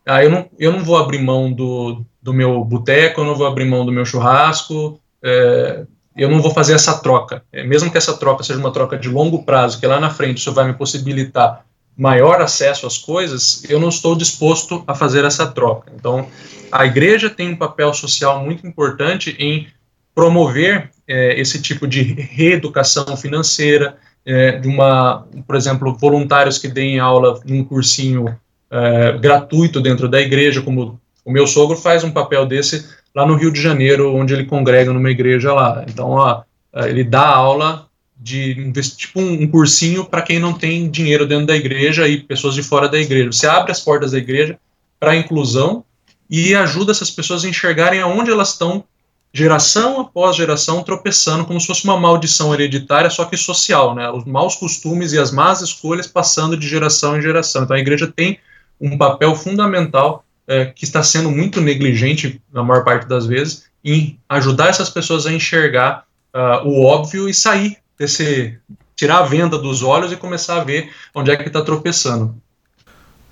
ah, 0.06 0.24
eu, 0.24 0.30
não, 0.30 0.50
eu 0.58 0.72
não 0.72 0.82
vou 0.82 0.96
abrir 0.96 1.20
mão 1.20 1.52
do, 1.52 2.02
do 2.22 2.32
meu 2.32 2.64
boteco, 2.64 3.20
eu 3.20 3.26
não 3.26 3.34
vou 3.34 3.46
abrir 3.46 3.66
mão 3.66 3.84
do 3.84 3.92
meu 3.92 4.06
churrasco, 4.06 4.98
é, 5.22 5.84
eu 6.18 6.28
não 6.28 6.42
vou 6.42 6.52
fazer 6.52 6.74
essa 6.74 6.98
troca. 6.98 7.42
É, 7.52 7.62
mesmo 7.62 7.90
que 7.90 7.96
essa 7.96 8.16
troca 8.16 8.42
seja 8.42 8.58
uma 8.58 8.72
troca 8.72 8.98
de 8.98 9.08
longo 9.08 9.44
prazo, 9.44 9.78
que 9.78 9.86
lá 9.86 10.00
na 10.00 10.10
frente 10.10 10.38
isso 10.38 10.52
vai 10.52 10.66
me 10.66 10.74
possibilitar 10.74 11.64
maior 11.96 12.40
acesso 12.40 12.86
às 12.86 12.96
coisas, 12.96 13.64
eu 13.68 13.80
não 13.80 13.88
estou 13.88 14.14
disposto 14.14 14.84
a 14.86 14.94
fazer 14.94 15.24
essa 15.24 15.46
troca. 15.46 15.92
Então, 15.94 16.28
a 16.70 16.86
igreja 16.86 17.28
tem 17.28 17.48
um 17.48 17.56
papel 17.56 17.92
social 17.92 18.44
muito 18.44 18.66
importante 18.66 19.34
em 19.38 19.66
promover 20.14 20.90
é, 21.06 21.40
esse 21.40 21.60
tipo 21.60 21.86
de 21.86 22.02
reeducação 22.02 23.16
financeira, 23.16 23.96
é, 24.24 24.58
de 24.58 24.68
uma, 24.68 25.26
por 25.46 25.56
exemplo, 25.56 25.96
voluntários 25.96 26.58
que 26.58 26.68
deem 26.68 27.00
aula 27.00 27.40
num 27.44 27.64
cursinho 27.64 28.36
é, 28.70 29.12
gratuito 29.18 29.80
dentro 29.80 30.08
da 30.08 30.20
igreja, 30.20 30.60
como 30.60 31.00
o 31.28 31.30
meu 31.30 31.46
sogro 31.46 31.76
faz 31.76 32.02
um 32.02 32.10
papel 32.10 32.46
desse 32.46 32.88
lá 33.14 33.26
no 33.26 33.36
Rio 33.36 33.52
de 33.52 33.60
Janeiro, 33.60 34.16
onde 34.16 34.32
ele 34.32 34.46
congrega 34.46 34.94
numa 34.94 35.10
igreja 35.10 35.52
lá. 35.52 35.84
Então, 35.86 36.08
ó, 36.12 36.42
ele 36.86 37.04
dá 37.04 37.26
aula 37.26 37.86
de 38.16 38.72
tipo 38.96 39.20
um, 39.20 39.46
cursinho 39.46 40.06
para 40.06 40.22
quem 40.22 40.38
não 40.38 40.54
tem 40.54 40.90
dinheiro 40.90 41.26
dentro 41.26 41.46
da 41.46 41.54
igreja 41.54 42.08
e 42.08 42.18
pessoas 42.18 42.54
de 42.54 42.62
fora 42.62 42.88
da 42.88 42.98
igreja. 42.98 43.30
Você 43.30 43.46
abre 43.46 43.70
as 43.70 43.80
portas 43.80 44.12
da 44.12 44.18
igreja 44.18 44.58
para 44.98 45.16
inclusão 45.16 45.84
e 46.30 46.54
ajuda 46.54 46.92
essas 46.92 47.10
pessoas 47.10 47.44
a 47.44 47.48
enxergarem 47.48 48.00
aonde 48.00 48.30
elas 48.30 48.52
estão 48.52 48.82
geração 49.30 50.00
após 50.00 50.34
geração 50.34 50.82
tropeçando 50.82 51.44
como 51.44 51.60
se 51.60 51.66
fosse 51.66 51.84
uma 51.84 52.00
maldição 52.00 52.54
hereditária, 52.54 53.10
só 53.10 53.26
que 53.26 53.36
social, 53.36 53.94
né? 53.94 54.10
Os 54.10 54.24
maus 54.24 54.56
costumes 54.56 55.12
e 55.12 55.18
as 55.18 55.30
más 55.30 55.60
escolhas 55.60 56.06
passando 56.06 56.56
de 56.56 56.66
geração 56.66 57.18
em 57.18 57.20
geração. 57.20 57.64
Então 57.64 57.76
a 57.76 57.80
igreja 57.80 58.10
tem 58.10 58.38
um 58.80 58.96
papel 58.96 59.34
fundamental 59.34 60.24
é, 60.48 60.64
que 60.66 60.84
está 60.84 61.02
sendo 61.02 61.30
muito 61.30 61.60
negligente 61.60 62.40
na 62.52 62.62
maior 62.62 62.82
parte 62.82 63.06
das 63.06 63.26
vezes 63.26 63.68
em 63.84 64.18
ajudar 64.28 64.68
essas 64.68 64.88
pessoas 64.88 65.26
a 65.26 65.32
enxergar 65.32 66.04
uh, 66.34 66.66
o 66.66 66.84
óbvio 66.84 67.28
e 67.28 67.34
sair 67.34 67.76
desse 67.98 68.58
tirar 68.96 69.18
a 69.18 69.22
venda 69.22 69.56
dos 69.56 69.82
olhos 69.82 70.10
e 70.10 70.16
começar 70.16 70.60
a 70.60 70.64
ver 70.64 70.90
onde 71.14 71.30
é 71.30 71.36
que 71.36 71.46
está 71.46 71.62
tropeçando. 71.62 72.34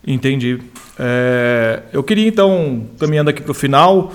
Entendi. 0.07 0.61
É, 0.97 1.83
eu 1.93 2.05
queria 2.05 2.29
então, 2.29 2.87
caminhando 2.99 3.31
aqui 3.31 3.43
para 3.43 3.51
o 3.51 3.55
final, 3.55 4.13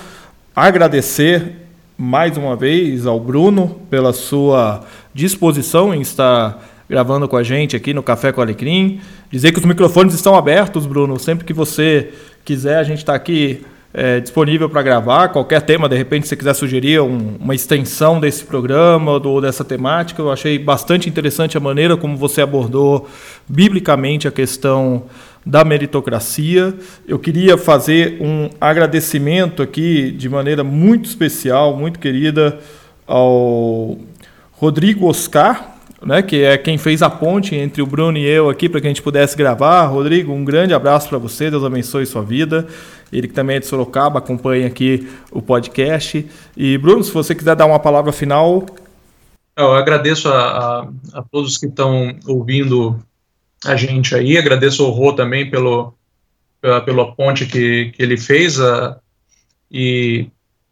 agradecer 0.55 1.57
mais 1.97 2.37
uma 2.37 2.55
vez 2.55 3.05
ao 3.05 3.19
Bruno 3.19 3.81
pela 3.89 4.13
sua 4.13 4.85
disposição 5.13 5.93
em 5.93 5.99
estar 5.99 6.63
gravando 6.89 7.27
com 7.27 7.35
a 7.35 7.43
gente 7.43 7.75
aqui 7.75 7.93
no 7.93 8.01
Café 8.01 8.31
com 8.31 8.41
Alecrim. 8.41 9.01
Dizer 9.29 9.51
que 9.51 9.59
os 9.59 9.65
microfones 9.65 10.13
estão 10.13 10.35
abertos, 10.35 10.85
Bruno. 10.85 11.19
Sempre 11.19 11.45
que 11.45 11.53
você 11.53 12.13
quiser, 12.43 12.77
a 12.77 12.83
gente 12.83 12.99
está 12.99 13.13
aqui 13.13 13.65
é, 13.93 14.19
disponível 14.19 14.69
para 14.69 14.81
gravar. 14.81 15.29
Qualquer 15.29 15.61
tema, 15.61 15.87
de 15.89 15.95
repente, 15.95 16.23
se 16.23 16.29
você 16.29 16.35
quiser 16.35 16.53
sugerir 16.53 17.01
um, 17.01 17.35
uma 17.39 17.53
extensão 17.53 18.19
desse 18.19 18.43
programa 18.43 19.11
ou 19.11 19.41
dessa 19.41 19.63
temática, 19.63 20.21
eu 20.21 20.31
achei 20.31 20.57
bastante 20.57 21.09
interessante 21.09 21.57
a 21.57 21.59
maneira 21.59 21.97
como 21.97 22.15
você 22.17 22.41
abordou 22.41 23.09
biblicamente 23.47 24.27
a 24.27 24.31
questão 24.31 25.03
da 25.45 25.63
meritocracia. 25.63 26.73
Eu 27.07 27.19
queria 27.19 27.57
fazer 27.57 28.17
um 28.21 28.49
agradecimento 28.59 29.61
aqui 29.61 30.11
de 30.11 30.29
maneira 30.29 30.63
muito 30.63 31.05
especial, 31.05 31.75
muito 31.75 31.99
querida, 31.99 32.59
ao 33.07 33.97
Rodrigo 34.53 35.07
Oscar, 35.07 35.75
né, 36.03 36.21
que 36.21 36.43
é 36.43 36.57
quem 36.57 36.77
fez 36.77 37.01
a 37.01 37.09
ponte 37.09 37.55
entre 37.55 37.81
o 37.81 37.85
Bruno 37.85 38.17
e 38.17 38.25
eu 38.25 38.49
aqui 38.49 38.67
para 38.67 38.81
que 38.81 38.87
a 38.87 38.89
gente 38.89 39.01
pudesse 39.01 39.37
gravar. 39.37 39.85
Rodrigo, 39.85 40.33
um 40.33 40.43
grande 40.43 40.73
abraço 40.73 41.07
para 41.07 41.17
você, 41.17 41.51
Deus 41.51 41.63
abençoe 41.63 42.05
sua 42.05 42.23
vida. 42.23 42.67
Ele 43.11 43.27
que 43.27 43.33
também 43.33 43.57
é 43.57 43.59
de 43.59 43.65
Sorocaba, 43.67 44.19
acompanha 44.19 44.67
aqui 44.67 45.07
o 45.31 45.41
podcast. 45.41 46.25
E 46.55 46.77
Bruno, 46.77 47.03
se 47.03 47.11
você 47.11 47.35
quiser 47.35 47.55
dar 47.55 47.65
uma 47.65 47.79
palavra 47.79 48.11
final. 48.11 48.65
Eu 49.55 49.73
agradeço 49.73 50.29
a, 50.29 50.39
a, 50.39 50.87
a 51.13 51.23
todos 51.29 51.57
que 51.57 51.67
estão 51.67 52.15
ouvindo 52.25 52.99
a 53.65 53.75
gente 53.75 54.15
aí. 54.15 54.37
Agradeço 54.37 54.83
ao 54.83 54.91
Rô 54.91 55.13
também 55.13 55.49
pelo, 55.49 55.93
pela, 56.61 56.81
pela 56.81 57.11
ponte 57.13 57.45
que, 57.45 57.91
que 57.91 58.01
ele 58.01 58.17
fez. 58.17 58.59
A, 58.59 58.97
e 59.69 60.27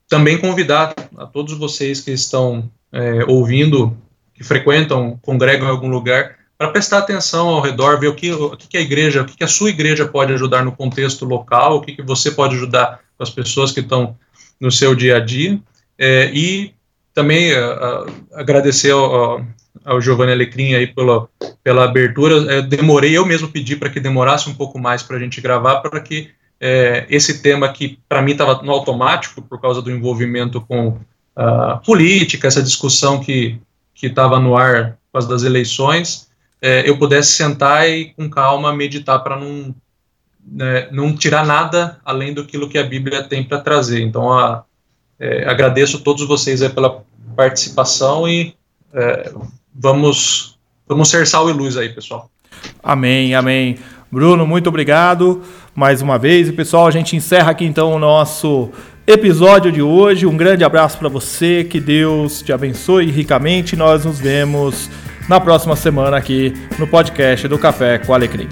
também 0.07 0.37
convidar 0.37 0.93
a 1.17 1.25
todos 1.25 1.57
vocês 1.57 2.01
que 2.01 2.11
estão 2.11 2.69
é, 2.91 3.23
ouvindo, 3.27 3.95
que 4.39 4.43
frequentam, 4.45 5.19
congregam 5.21 5.67
em 5.67 5.71
algum 5.71 5.89
lugar, 5.89 6.37
para 6.57 6.69
prestar 6.69 6.99
atenção 6.99 7.49
ao 7.49 7.61
redor, 7.61 7.99
ver 7.99 8.07
o 8.07 8.15
que, 8.15 8.31
o 8.31 8.55
que 8.55 8.77
a 8.77 8.81
igreja, 8.81 9.21
o 9.21 9.25
que 9.25 9.43
a 9.43 9.47
sua 9.47 9.69
igreja 9.69 10.07
pode 10.07 10.31
ajudar 10.31 10.63
no 10.63 10.71
contexto 10.71 11.25
local, 11.25 11.75
o 11.75 11.81
que, 11.81 11.93
que 11.93 12.01
você 12.01 12.31
pode 12.31 12.55
ajudar 12.55 13.01
as 13.19 13.29
pessoas 13.29 13.73
que 13.73 13.81
estão 13.81 14.15
no 14.61 14.71
seu 14.71 14.95
dia 14.95 15.17
a 15.17 15.19
dia. 15.19 15.59
É, 15.97 16.31
e 16.33 16.73
também 17.13 17.51
uh, 17.53 18.05
uh, 18.05 18.13
agradecer 18.33 18.91
ao, 18.91 19.45
ao 19.83 20.01
Giovanni 20.01 20.31
Alecrim 20.31 20.73
aí 20.73 20.87
pela, 20.87 21.27
pela 21.61 21.83
abertura. 21.83 22.35
Eu 22.35 22.63
demorei, 22.63 23.17
eu 23.17 23.25
mesmo 23.25 23.49
pedi 23.49 23.75
para 23.75 23.89
que 23.89 23.99
demorasse 23.99 24.49
um 24.49 24.53
pouco 24.53 24.79
mais 24.79 25.03
para 25.03 25.17
a 25.17 25.19
gente 25.19 25.41
gravar, 25.41 25.81
para 25.81 25.99
que 25.99 26.29
é, 26.61 27.05
esse 27.09 27.41
tema 27.41 27.73
que 27.73 27.99
para 28.07 28.21
mim 28.21 28.31
estava 28.31 28.61
no 28.63 28.71
automático 28.71 29.41
por 29.41 29.59
causa 29.59 29.81
do 29.81 29.91
envolvimento 29.91 30.61
com 30.61 30.97
a 31.35 31.77
política, 31.77 32.47
essa 32.47 32.61
discussão 32.61 33.19
que 33.21 33.59
que 33.99 34.07
estava 34.07 34.39
no 34.39 34.55
ar 34.55 34.97
causa 35.11 35.27
das 35.27 35.43
eleições, 35.43 36.29
é, 36.61 36.87
eu 36.87 36.97
pudesse 36.97 37.31
sentar 37.31 37.89
e 37.89 38.13
com 38.13 38.29
calma 38.29 38.73
meditar 38.73 39.19
para 39.19 39.37
não 39.37 39.75
né, 40.51 40.87
não 40.91 41.15
tirar 41.15 41.45
nada 41.45 41.99
além 42.03 42.33
do 42.33 42.45
que 42.45 42.77
a 42.77 42.83
Bíblia 42.83 43.23
tem 43.23 43.43
para 43.43 43.59
trazer. 43.59 44.01
Então, 44.01 44.31
a, 44.31 44.63
é, 45.19 45.47
agradeço 45.47 45.97
a 45.97 45.99
todos 45.99 46.27
vocês 46.27 46.65
pela 46.69 47.03
participação 47.35 48.27
e 48.27 48.55
é, 48.93 49.31
vamos, 49.75 50.57
vamos 50.87 51.09
ser 51.09 51.27
sal 51.27 51.49
e 51.49 51.53
luz 51.53 51.77
aí, 51.77 51.89
pessoal. 51.89 52.29
Amém, 52.81 53.35
amém. 53.35 53.77
Bruno, 54.11 54.47
muito 54.47 54.67
obrigado 54.67 55.43
mais 55.75 56.01
uma 56.01 56.17
vez. 56.17 56.47
E 56.47 56.53
pessoal, 56.53 56.87
a 56.87 56.91
gente 56.91 57.15
encerra 57.15 57.51
aqui 57.51 57.65
então 57.65 57.93
o 57.93 57.99
nosso 57.99 58.71
episódio 59.11 59.71
de 59.71 59.81
hoje. 59.81 60.27
Um 60.27 60.37
grande 60.37 60.63
abraço 60.63 60.99
para 60.99 61.09
você, 61.09 61.63
que 61.63 61.79
Deus 61.79 62.43
te 62.43 62.53
abençoe 62.53 63.09
ricamente. 63.09 63.75
Nós 63.75 64.05
nos 64.05 64.19
vemos 64.19 64.87
na 65.27 65.39
próxima 65.39 65.75
semana 65.75 66.15
aqui 66.15 66.53
no 66.77 66.85
podcast 66.85 67.47
do 67.47 67.57
Café 67.57 67.97
com 67.97 68.13
Alecrim. 68.13 68.47